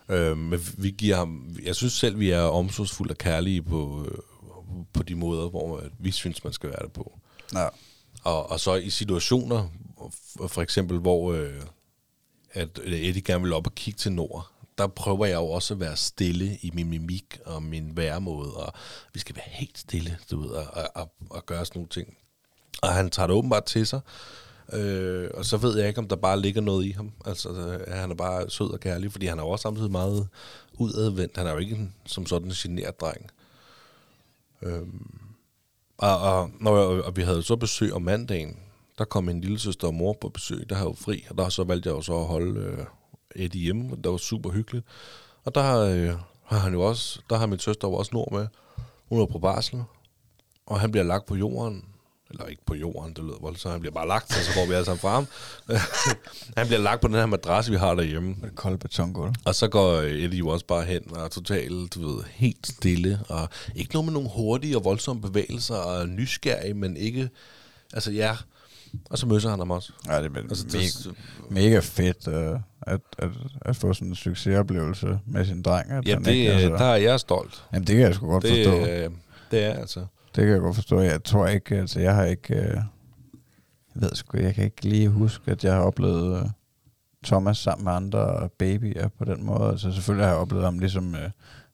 [0.09, 4.19] Øh, men vi giver ham, jeg synes selv, vi er omsorgsfulde og kærlige på, øh,
[4.93, 7.19] på de måder, hvor øh, vi synes, man skal være det på.
[7.55, 7.69] Ja.
[8.25, 9.69] Og, og så i situationer,
[10.49, 11.63] for eksempel, hvor øh,
[12.53, 15.81] at Eddie gerne vil op og kigge til nord, der prøver jeg jo også at
[15.81, 18.73] være stille i min mimik og min væremåde, og
[19.15, 22.17] vi skal være helt stille, du ved, og, og, og, gøre sådan nogle ting.
[22.83, 24.01] Og han tager det åbenbart til sig,
[24.73, 27.13] øh, og så ved jeg ikke, om der bare ligger noget i ham.
[27.27, 30.29] Altså, øh, han er bare sød og kærlig, fordi han er jo også samtidig meget
[30.73, 31.37] udadvendt.
[31.37, 33.31] Han er jo ikke en, som sådan en generet dreng.
[34.63, 35.21] Øhm,
[35.99, 38.57] og, og, når jeg, og vi havde så besøg om mandagen,
[38.99, 41.49] der kom min lille søster og mor på besøg, der havde jo fri, og der
[41.49, 42.87] så valgte jeg jo så at holde øh,
[43.35, 44.87] Eddie hjemme, og det var super hyggeligt.
[45.45, 48.47] Og der øh, har han jo også, der har min søster jo også nord med,
[49.09, 49.83] hun er på barsel,
[50.67, 51.85] og han bliver lagt på jorden,
[52.31, 54.73] eller ikke på jorden, det lyder voldsomt, han bliver bare lagt, og så går vi
[54.73, 55.27] alle sammen fra ham.
[56.57, 58.37] han bliver lagt på den her madras, vi har derhjemme.
[58.43, 59.33] Det kolde betongulv.
[59.45, 63.21] Og så går Eddie jo også bare hen og er totalt, du ved, helt stille.
[63.29, 67.31] Og ikke noget med nogle hurtige og voldsomme bevægelser og nysgerrig, men ikke...
[67.93, 68.37] Altså ja,
[69.11, 69.93] og så møsser han ham også.
[70.09, 71.17] Ja, det er Altså, altså, det-
[71.51, 73.29] mega, mega fedt uh, at, at,
[73.63, 75.91] at få sådan en succesoplevelse med sin dreng.
[75.91, 77.65] At Ja, det, ikke, altså, der er jeg stolt.
[77.73, 78.87] Jamen, det kan jeg sgu godt Det, forstå.
[78.87, 79.11] øh,
[79.51, 80.07] det er altså.
[80.35, 81.01] Det kan jeg godt forstå.
[81.01, 82.75] Jeg tror ikke, altså jeg har ikke, øh,
[83.95, 86.51] jeg ved sgu, jeg kan ikke lige huske, at jeg har oplevet øh,
[87.25, 89.71] Thomas sammen med andre babyer på den måde.
[89.71, 91.31] Altså selvfølgelig har jeg oplevet ham ligesom, øh,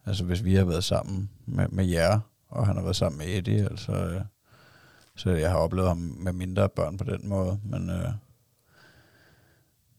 [0.07, 3.27] altså hvis vi har været sammen med, med jer, og han har været sammen med
[3.27, 4.21] Eddie, altså, øh,
[5.17, 8.09] så jeg har oplevet ham med mindre børn på den måde, men, øh,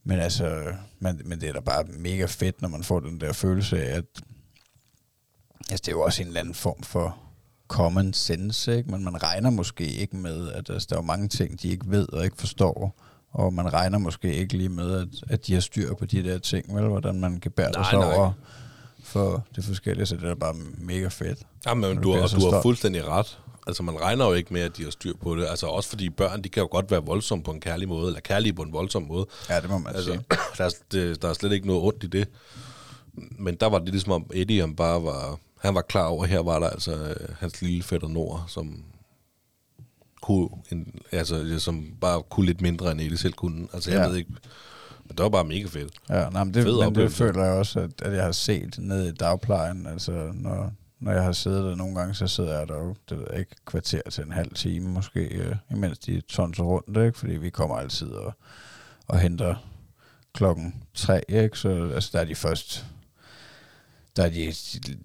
[0.03, 3.34] men altså, men, men det er da bare mega fedt, når man får den der
[3.34, 4.05] følelse af, at
[5.70, 7.26] altså, det er jo også en eller anden form for
[7.68, 8.91] common sense, ikke?
[8.91, 11.86] men man regner måske ikke med, at altså, der er jo mange ting, de ikke
[11.89, 12.95] ved og ikke forstår,
[13.32, 16.38] og man regner måske ikke lige med, at, at de har styr på de der
[16.38, 16.84] ting, vel?
[16.88, 18.13] hvordan man kan bære Nej, sig nej.
[18.15, 18.32] over
[19.03, 21.39] for det forskellige, så det er bare mega fedt.
[21.65, 23.39] Jamen, Og du, så du har fuldstændig ret.
[23.68, 25.45] Altså, man regner jo ikke med, at de har styr på det.
[25.49, 28.20] Altså, også fordi børn, de kan jo godt være voldsomme på en kærlig måde, eller
[28.20, 29.26] kærlige på en voldsom måde.
[29.49, 30.24] Ja, det må man Altså, sige.
[30.57, 32.28] der, er, det, der er slet ikke noget ondt i det.
[33.39, 36.30] Men der var det ligesom om Eddie, han bare var, han var klar over, at
[36.30, 38.84] her var der altså øh, hans lille fætter Nord, som
[40.22, 43.68] kunne, en, altså, som bare kunne lidt mindre, end Eddie selv kunne.
[43.74, 44.08] Altså, jeg Ja.
[44.08, 44.30] ved ikke,
[45.05, 45.93] men det var bare mega fedt.
[46.10, 48.76] Ja, nej, men det, Fed men det føler jeg også, at, at jeg har set
[48.80, 49.86] ned i dagplejen.
[49.88, 53.18] Altså, når, når jeg har siddet der nogle gange, så sidder jeg der jo, det
[53.18, 57.18] ved jeg ikke, kvarter til en halv time måske, øh, imens de tonser rundt, ikke?
[57.20, 58.34] Fordi vi kommer altid og,
[59.08, 59.55] og henter
[60.34, 61.60] klokken tre, ikke?
[61.60, 62.86] Så altså, der er de først,
[64.18, 64.53] der er de,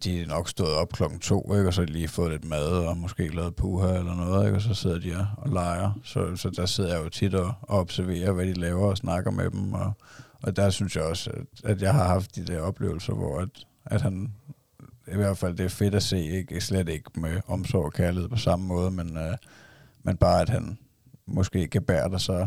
[0.05, 1.67] de er nok stået op klokken to, ikke?
[1.69, 4.57] Og så lige fået lidt mad og måske lavet puha eller noget, ikke?
[4.57, 6.01] Og så sidder de og, og leger.
[6.05, 9.31] Så, så der sidder jeg jo tit og, og observerer, hvad de laver og snakker
[9.31, 9.73] med dem.
[9.73, 9.93] Og,
[10.43, 13.49] og der synes jeg også, at, at jeg har haft de der oplevelser, hvor at,
[13.87, 14.33] at han,
[15.13, 18.29] i hvert fald det er fedt at se, ikke slet ikke med omsorg og kærlighed
[18.29, 19.37] på samme måde, men, øh,
[20.03, 20.79] men bare at han
[21.27, 22.47] måske kan bære dig så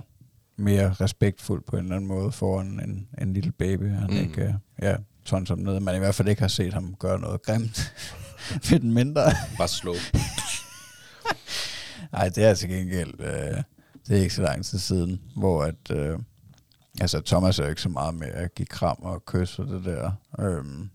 [0.57, 3.89] mere respektfuldt på en eller anden måde foran en, en lille baby.
[3.89, 4.15] Han Mm.
[4.15, 4.21] mm.
[4.21, 4.95] ikke, øh, ja,
[5.25, 7.93] tons som ned, man i hvert fald ikke har set ham gøre noget grimt
[8.69, 9.31] ved den mindre.
[9.57, 9.95] Bare slå.
[12.11, 13.63] Nej, det er til gengæld, øh,
[14.07, 16.19] det er ikke så lang tid siden, hvor at, øh,
[17.01, 19.85] altså Thomas er jo ikke så meget med at give kram og kys og det
[19.85, 20.11] der.
[20.39, 20.89] Øhm,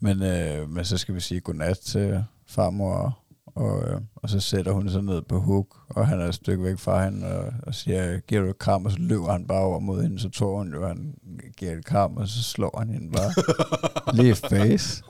[0.00, 3.12] men, øh, men så skal vi sige godnat til farmor, og,
[3.58, 6.64] og, øh, og så sætter hun sig ned på hook, og han er et stykke
[6.64, 9.60] væk fra hende, og, og siger, giver du et kram, og så løber han bare
[9.60, 11.14] over mod hende, så tror hun jo, han
[11.56, 13.32] giver et kram, og så slår han hende bare
[14.16, 15.02] lige i face.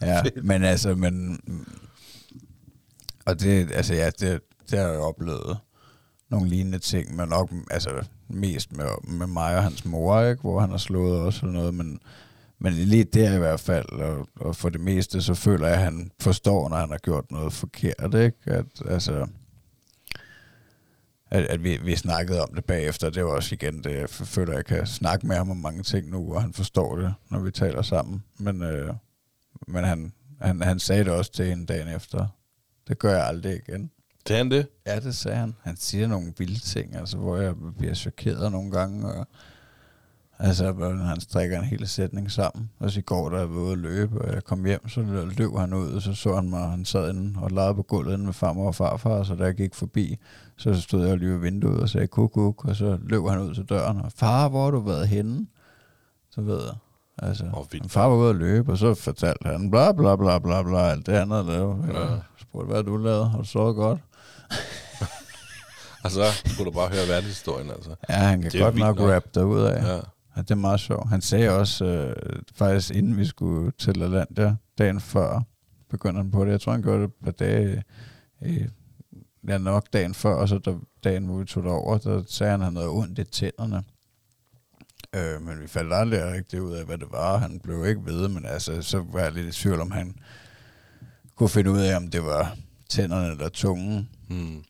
[0.00, 1.40] Ja, men altså, men...
[3.26, 4.40] Og det, altså ja, det,
[4.70, 5.58] det har jeg oplevet
[6.28, 7.90] nogle lignende ting, men nok altså,
[8.28, 10.40] mest med, med mig og hans mor, ikke?
[10.40, 12.00] hvor han har slået også eller noget, men,
[12.58, 15.82] men lige der i hvert fald, og, og for det meste, så føler jeg, at
[15.82, 18.38] han forstår, når han har gjort noget forkert, ikke?
[18.46, 19.26] At, altså,
[21.30, 24.52] at, at vi, vi snakkede om det bagefter, det var også igen det, jeg føler,
[24.52, 27.40] at jeg kan snakke med ham om mange ting nu, og han forstår det, når
[27.40, 28.94] vi taler sammen, men, øh,
[29.68, 32.26] men han, han, han sagde det også til en dagen efter,
[32.88, 33.90] det gør jeg aldrig igen.
[34.30, 34.68] Er han det?
[34.86, 35.54] Ja, det sagde han.
[35.62, 39.12] Han siger nogle vilde ting, altså, hvor jeg bliver chokeret nogle gange.
[39.12, 39.26] Og,
[40.38, 40.72] Altså,
[41.04, 42.70] han strikker en hel sætning sammen.
[42.78, 45.00] Og så i går, da jeg var ude at løbe, og jeg kom hjem, så
[45.38, 48.12] løb han ud, og så så han mig, han sad inde og legede på gulvet
[48.12, 50.16] inde med farmor og farfar, så da jeg gik forbi,
[50.56, 53.54] så stod jeg lige ved vinduet og sagde kuk, kuk, og så løb han ud
[53.54, 55.46] til døren, og far, hvor har du været henne?
[56.30, 56.74] Så ved jeg.
[57.28, 57.90] Altså, oh, vildt.
[57.92, 61.06] far var ude at løbe, og så fortalte han bla bla bla bla bla, alt
[61.06, 61.84] det andet at lave.
[61.92, 62.00] Ja.
[62.00, 63.30] Jeg spurgte, hvad du lavet?
[63.30, 64.00] Har du sovet godt?
[66.04, 67.90] Og så skulle du bare høre verdenshistorien, altså.
[68.08, 69.10] Ja, han kan Det godt nok nok.
[69.10, 69.82] rappe derud af.
[69.94, 70.00] Ja.
[70.36, 71.08] Ja, det er meget sjovt.
[71.08, 75.42] Han sagde også, øh, faktisk inden vi skulle til Atlanta, dagen før,
[75.90, 76.50] begyndte han på det.
[76.50, 77.82] Jeg tror, han gjorde det et par dage,
[78.42, 78.68] øh,
[79.48, 82.50] ja nok dagen før, og så der, dagen, hvor vi tog det over, der sagde
[82.50, 83.82] han, at han havde ondt i tænderne.
[85.14, 87.36] Øh, men vi faldt aldrig rigtig ud af, hvad det var.
[87.36, 90.16] Han blev ikke ved, men altså, så var jeg lidt i tvivl, om han
[91.36, 92.56] kunne finde ud af, om det var
[92.88, 94.08] tænderne eller tungen.
[94.28, 94.64] Mm.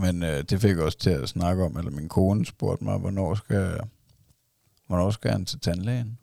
[0.00, 2.98] Men øh, det fik jeg også til at snakke om, eller min kone spurgte mig,
[2.98, 3.80] hvornår skal,
[4.88, 6.18] hvornår skal han til tandlægen?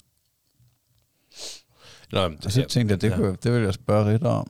[2.12, 3.16] Nå, men Og så tænkte jeg, det, ja.
[3.16, 4.48] kunne, det vil jeg spørge Ritter om.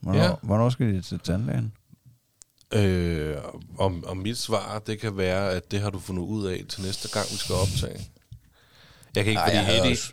[0.00, 0.30] Hvornår, Ja.
[0.42, 1.72] hvornår skal de til tandlægen?
[2.74, 3.36] Øh,
[3.78, 6.82] om, om mit svar, det kan være, at det har du fundet ud af til
[6.82, 8.00] næste gang, vi skal optage.
[9.16, 9.90] Jeg kan ikke, Ej, fordi Eddie...
[9.92, 10.12] også-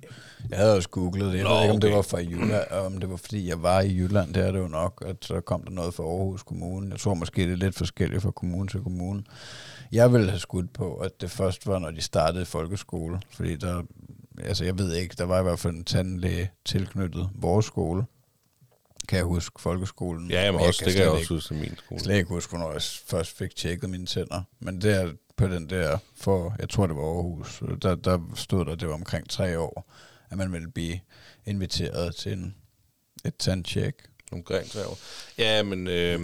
[0.50, 1.38] Jeg havde også googlet det.
[1.38, 1.96] Jeg Nå, ved ikke, om det okay.
[1.96, 4.34] var fra Jylland, og om det var fordi, jeg var i Jylland.
[4.34, 6.92] Det er det jo nok, at så kom der noget fra Aarhus Kommune.
[6.92, 9.24] Jeg tror måske, det er lidt forskelligt fra kommune til kommune.
[9.92, 13.20] Jeg ville have skudt på, at det først var, når de startede folkeskole.
[13.30, 13.84] Fordi der,
[14.44, 18.06] altså jeg ved ikke, der var i hvert fald en tandlæge tilknyttet vores skole.
[19.08, 20.32] Kan jeg huske folkeskolen.
[20.32, 22.00] Ja, jamen Men også, det kan jeg også ikke- huske min skole.
[22.02, 24.42] slet ikke huske, hvornår jeg først fik tjekket mine tænder.
[24.60, 28.76] Men der på den der, for jeg tror det var Aarhus, der, der stod der,
[28.76, 29.92] det var omkring tre år,
[30.30, 31.00] at man ville blive
[31.46, 32.56] inviteret til en,
[33.26, 33.94] et.
[34.32, 34.98] Omkring tre år.
[35.38, 36.20] Ja, men øh,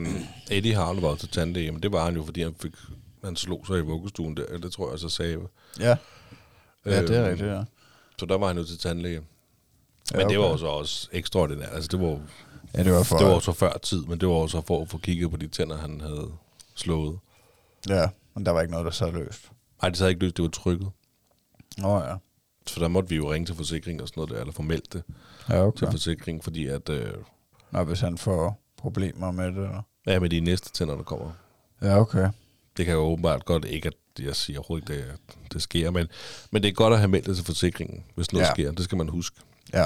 [0.51, 2.71] Eddie har aldrig været til tandlæge, men det var han jo, fordi han fik
[3.23, 5.39] han slog sig i vuggestuen der, det tror jeg så sagde.
[5.79, 5.95] Ja,
[6.85, 7.63] ja det er Øhm, rigtigt, ja.
[8.19, 9.21] Så der var han jo til tandlæge.
[10.11, 10.53] Ja, Men det var okay.
[10.53, 11.69] jo så også ekstraordinært.
[11.73, 12.21] Altså, det var,
[12.73, 14.81] Ja, det var for, det var så før tid, men det var jo så for
[14.81, 16.31] at få kigget på de tænder, han havde
[16.75, 17.19] slået.
[17.89, 19.51] ja, men der var ikke noget, der så løst.
[19.81, 20.89] Nej, det havde ikke løst, det var trykket.
[21.77, 22.15] Nå ja,
[22.67, 24.93] Så der måtte vi jo ringe til forsikring og sådan noget der, eller få meldt
[24.93, 25.03] det
[25.49, 25.91] ja til okay.
[25.91, 27.11] forsikring, fordi at, øh,
[27.71, 29.55] Nå, hvis han får problemer med det.
[29.57, 29.81] Eller?
[30.07, 31.31] ja, med de næste tænder, der kommer.
[31.81, 32.29] Ja, okay.
[32.77, 35.15] Det kan jo åbenbart godt, ikke at jeg siger overhovedet ikke, det,
[35.53, 36.07] det sker, men,
[36.51, 38.51] men det er godt at have meldt det til forsikringen, hvis noget Ja.
[38.53, 38.71] sker.
[38.71, 39.37] Det skal man huske.
[39.73, 39.85] Ja,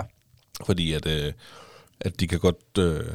[0.65, 1.33] Fordi at, øh,
[1.99, 3.07] at de kan godt øh,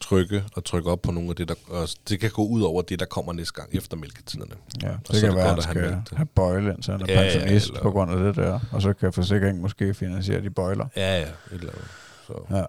[0.00, 1.54] trykke og trykke op på nogle af det, der...
[1.68, 4.54] Og det kan gå ud over det, der kommer næste gang efter mælketiderne.
[4.82, 4.88] ja.
[4.90, 7.00] Og det så er kan det være, godt at han skal have bøjle, indtil han
[7.02, 8.60] er Ja, ja, pensionist eller- på grund af det der.
[8.72, 10.86] Og så kan forsikringen måske finansiere de bøjler.
[10.96, 11.22] Ja, ja.
[11.22, 11.88] Et eller andet.
[12.26, 12.32] Så.
[12.50, 12.64] Ja,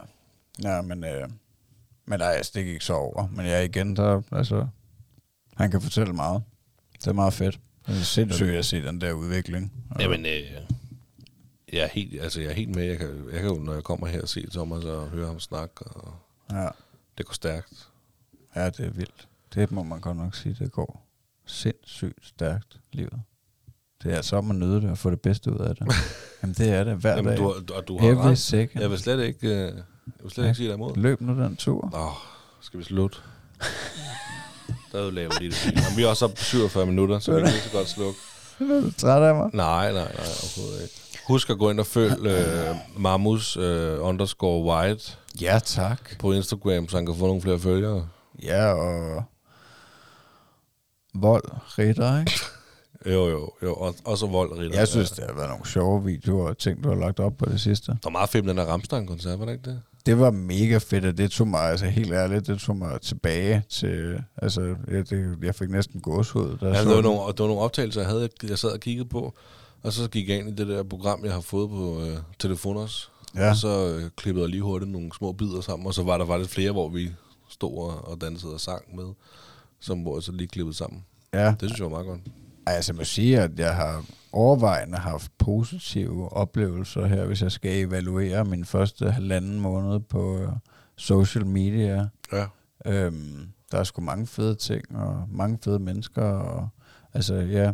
[0.70, 1.28] ja men, øh,
[2.06, 3.28] men nej, altså, det gik så over.
[3.32, 4.68] Men ja, igen, der, altså,
[5.56, 6.44] han kan fortælle meget.
[7.00, 7.60] Det er meget fedt.
[7.88, 9.74] Det er sindssygt at se den der udvikling.
[9.90, 10.32] Og- Jamen, øh,
[11.74, 12.84] jeg, er helt, altså, jeg er helt med.
[12.84, 15.40] Jeg kan, jeg kan jo, når jeg kommer her og se Thomas og høre ham
[15.40, 16.14] snakke, og
[16.52, 16.68] Ja,
[17.18, 17.88] det går stærkt.
[18.56, 19.28] ja, det er vildt.
[19.54, 21.08] Det må man godt nok sige, det går
[21.46, 23.14] sindssygt stærkt, livet.
[24.04, 25.88] Det er så om at nyde det og få det bedste ud af det.
[26.44, 27.38] Jamen, det er det hver Jamen, dag.
[27.38, 28.38] du, har- og du har Every ret.
[28.38, 28.82] second.
[28.82, 29.74] Jeg vil slet ikke, øh, jeg
[30.22, 30.50] vil slet Ja.
[30.50, 30.96] ikke sige dig imod.
[30.96, 31.90] Løb nu den tur.
[31.96, 32.12] Åh,
[32.62, 33.18] skal vi slutte?
[34.92, 35.76] Der er jo lavet lidt fint.
[35.76, 38.20] Jamen, vi er også oppe på 47 minutter, så vi kan lige så godt slukke.
[38.60, 39.50] Er du træt af mig?
[39.54, 40.94] Nej, nej, nej, overhovedet ikke.
[41.28, 46.20] Husk at gå ind og følge øh, Mamus øh, underscore white Ja, tak.
[46.20, 48.08] på Instagram, så han kan få nogle flere følgere.
[48.44, 49.24] Ja, og
[51.14, 51.44] vold,
[51.78, 52.32] ritter, ikke?
[53.06, 53.74] Jo, jo, jo.
[53.74, 54.80] Og, også vold, Ritter.
[54.80, 57.46] Jeg synes, det har været nogle sjove videoer og ting, du har lagt op på
[57.46, 57.92] det sidste.
[57.92, 59.82] Der var meget fedt med den der Ramstein-koncert, var det ikke det?
[60.06, 63.64] Det var mega fedt, og det tog mig, altså helt ærligt, det tog mig tilbage
[63.70, 66.58] til, altså, jeg, det, jeg fik næsten gåshud.
[66.60, 68.80] Der Ja, det, var nogle, og det var nogle optagelser, jeg, havde, jeg sad og
[68.80, 69.34] kiggede på,
[69.84, 72.78] og så gik jeg ind i det der program, jeg har fået på øh, telefon
[72.78, 73.10] også.
[73.38, 73.50] Ja.
[73.50, 76.26] Og så øh, klippede jeg lige hurtigt nogle små bidder sammen, og så var der
[76.26, 77.12] faktisk flere, hvor vi
[77.50, 79.06] stod og, og dansede og sang med,
[79.80, 81.06] som hvor jeg så lige klippede sammen.
[81.34, 82.22] Ja, Det synes jeg var meget godt.
[82.66, 87.86] Altså jeg må sige, at jeg har overvejende haft positive oplevelser her, hvis jeg skal
[87.88, 90.50] evaluere min første halvanden måned på øh,
[90.96, 92.08] social media.
[92.32, 92.46] Ja.
[92.86, 96.70] Øhm, der er sgu mange fede ting, og mange fede mennesker, og
[97.14, 97.72] altså ja,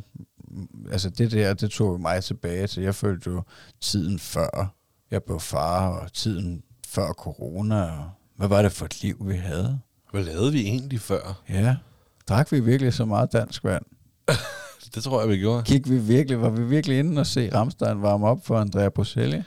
[0.91, 3.43] altså det der, det tog mig tilbage til, jeg følte jo
[3.82, 4.74] tiden før
[5.14, 9.36] jeg blev far, og tiden før corona, og hvad var det for et liv, vi
[9.36, 9.80] havde?
[10.11, 11.41] Hvad lavede vi egentlig før?
[11.49, 11.76] Ja,
[12.30, 13.84] drak vi virkelig så meget dansk vand?
[14.95, 15.64] Det tror jeg, vi gjorde.
[15.64, 19.41] Gik vi virkelig, var vi virkelig inde og se Ramstein varme op for Andrea Bocelli?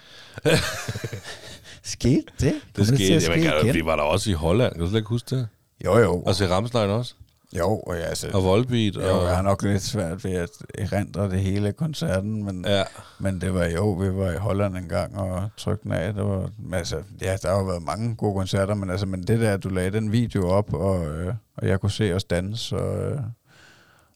[1.82, 2.54] skete det?
[2.76, 3.20] Det skete.
[3.20, 3.74] ske Jamen, kan, igen?
[3.74, 4.72] vi var der også i Holland.
[4.72, 5.48] Kan du slet ikke huske det?
[5.84, 6.22] Jo, jo.
[6.22, 7.14] Og se Ramstein også?
[7.58, 8.96] Jo, og ja, altså, Og Volbeat.
[8.96, 12.82] jo, Og, jeg har nok lidt svært ved at erindre det hele koncerten, men, ja.
[13.18, 16.14] men det var jo, vi var i Holland en gang og trykte den af.
[16.14, 19.40] Det var, altså, ja, der har jo været mange gode koncerter, men, altså, men det
[19.40, 22.76] der, at du lagde den video op, og, øh, og jeg kunne se os danse,
[22.76, 23.18] og, øh,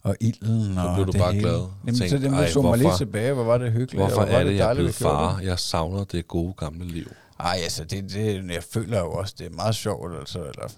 [0.03, 1.49] og ilden, Så og du det bare hele.
[1.49, 1.61] glad.
[1.85, 4.03] Jamen, så Tænkte, det ej, så mig lige tilbage, hvor var det hyggeligt.
[4.03, 5.37] Hvorfor og hvor var er det, jeg er blevet far?
[5.37, 5.47] det.
[5.47, 7.07] Jeg savner det gode gamle liv.
[7.41, 10.69] Ej, altså, det, det, jeg føler jo også, det er meget sjovt, altså, eller,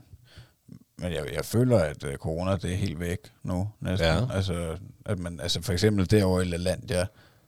[0.99, 4.09] men jeg, jeg føler, at uh, corona, det er helt væk nu, næsten.
[4.09, 4.34] Ja.
[4.34, 4.76] Altså,
[5.07, 7.07] at man, altså, for eksempel derovre i LaLandia,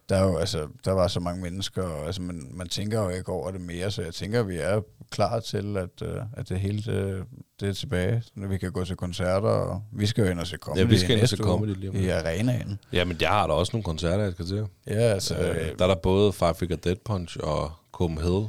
[0.08, 3.08] der, er jo, altså, der var så mange mennesker, og altså, man, man tænker jo
[3.08, 4.80] ikke over det mere, så jeg tænker, at vi er
[5.10, 7.24] klar til, at, uh, at det hele det,
[7.60, 10.46] det er tilbage, når vi kan gå til koncerter, og vi skal jo ind og
[10.46, 12.78] se comedy Ja, vi skal ind og se comedy lige om i arenaen.
[12.92, 14.66] Ja, men jeg har da også nogle koncerter, jeg skal til.
[14.86, 18.48] Ja, altså, Øh, der er der både Five Finger Dead Punch og Copenhagen.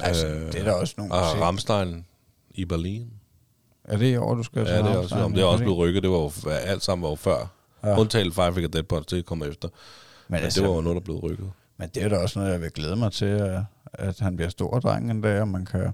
[0.00, 2.06] altså øh, det er der også nogle Og musik- Ramstein
[2.50, 3.10] i Berlin.
[3.88, 5.78] Er det i år, du skal Ja, det er, også, om det er også blevet
[5.78, 6.02] rykket.
[6.02, 7.50] Det var jo, alt sammen var jo før.
[7.84, 7.98] Ja.
[7.98, 9.68] Undtagen Five Finger Dead Punch, det kommer efter.
[9.68, 9.76] Men,
[10.28, 11.50] Men altså, det var jo noget, der blev rykket.
[11.78, 13.58] Men det er da også noget, jeg vil glæde mig til,
[13.92, 15.92] at, han bliver stor dreng en dag, og man kan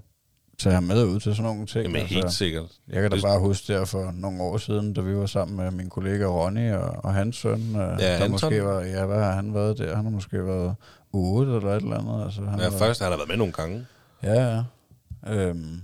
[0.59, 1.83] tage ham med ud til sådan nogle ting.
[1.83, 2.65] Jamen helt sikkert.
[2.87, 5.57] jeg kan da det- bare huske der for nogle år siden, da vi var sammen
[5.57, 7.61] med min kollega Ronny og, og hans søn.
[7.75, 8.31] Ja, der Anton.
[8.31, 9.95] måske var, ja, hvad har han været der?
[9.95, 10.75] Han har måske været
[11.13, 12.25] 8 eller et eller andet.
[12.25, 13.85] Altså, han Ja, var, først har han været med nogle gange.
[14.23, 14.63] Ja, ja.
[15.33, 15.81] Øhm,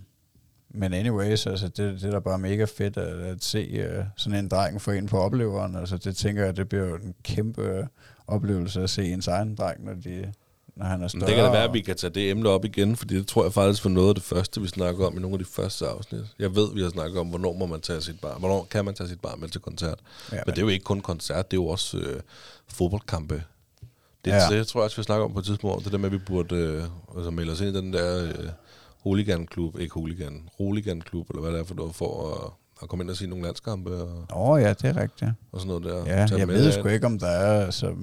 [0.79, 4.39] men anyways, altså det, det er da bare mega fedt at, at se uh, sådan
[4.39, 5.75] en dreng få ind på opleveren.
[5.75, 7.85] Altså det tænker jeg, det bliver jo en kæmpe øh,
[8.27, 10.33] oplevelse at se ens egen dreng, når, de,
[10.75, 11.19] når han er større.
[11.19, 13.27] Men det kan da være, at vi kan tage det emne op igen, fordi det
[13.27, 15.45] tror jeg faktisk var noget af det første, vi snakker om i nogle af de
[15.45, 16.21] første afsnit.
[16.39, 18.93] Jeg ved, vi har snakket om, hvornår må man tage sit barn, hvornår kan man
[18.93, 19.99] tage sit barn med til koncert.
[20.31, 22.21] Ja, men det er jo ikke kun koncert, det er jo også øh,
[22.67, 23.43] fodboldkampe.
[24.25, 24.47] Det, ja.
[24.49, 25.83] det tror jeg også, vi snakker om på et tidspunkt.
[25.83, 26.83] Det der med, at vi burde øh,
[27.17, 28.49] altså melde os ind i den der øh,
[29.09, 32.51] hooligan-klub, ikke hooligan, hooligan-klub, eller hvad det er for noget, for at,
[32.81, 35.31] at komme ind og se nogle landskampe og, Åh oh, ja, det er rigtigt.
[35.51, 36.13] og sådan noget der.
[36.15, 37.65] Ja, jeg ved sgu ikke, om der er...
[37.65, 37.95] Altså,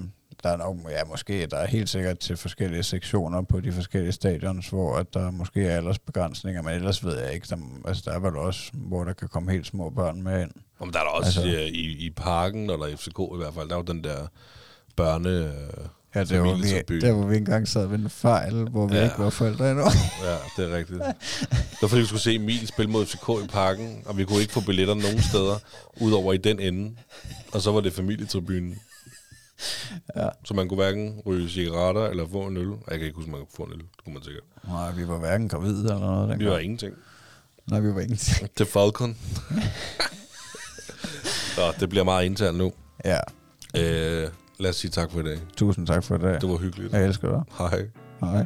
[0.43, 4.11] der er nok, ja, måske, der er helt sikkert til forskellige sektioner på de forskellige
[4.11, 7.47] stadions, hvor at der måske er aldersbegrænsninger, men ellers ved jeg ikke.
[7.49, 10.51] Der, altså, der er vel også, hvor der kan komme helt små børn med ind.
[10.79, 13.69] Om der er der også altså, i, i parken, eller i FCK i hvert fald,
[13.69, 14.27] der er jo den der
[14.95, 15.51] børne...
[16.17, 16.55] Ja, det var,
[16.87, 19.03] vi, der hvor vi engang sad ved en fejl, hvor vi ja.
[19.03, 19.83] Ikke var forældre endnu.
[20.23, 20.99] Ja, det er rigtigt.
[21.49, 24.41] Det var fordi, vi skulle se Emil spille mod FCK i parken, og vi kunne
[24.41, 25.55] ikke få billetter nogen steder,
[26.01, 26.95] udover i den ende.
[27.53, 28.79] Og så var det familietribunen.
[30.15, 30.27] Ja.
[30.45, 32.67] Så man kunne hverken ryge cigaretter eller få en øl.
[32.67, 33.79] Jeg kan ikke huske, man kunne få en øl.
[33.79, 34.43] Det kunne man sikkert.
[34.67, 36.27] Nej, vi var hverken gravide eller noget.
[36.27, 36.51] Vi dengang.
[36.51, 36.93] var ingenting.
[37.71, 38.49] Nej, vi var ingenting.
[38.59, 39.17] Er Falcon.
[41.55, 42.73] Så det bliver meget internt nu.
[43.05, 43.19] Ja,
[43.75, 44.27] Øh,
[44.59, 45.37] lad os sige tak for i dag.
[45.57, 46.41] tusind tak for det.
[46.41, 46.93] Det var hyggeligt.
[46.93, 47.43] Jeg elsker dig.
[47.57, 47.87] Hej.
[48.21, 48.45] Hej.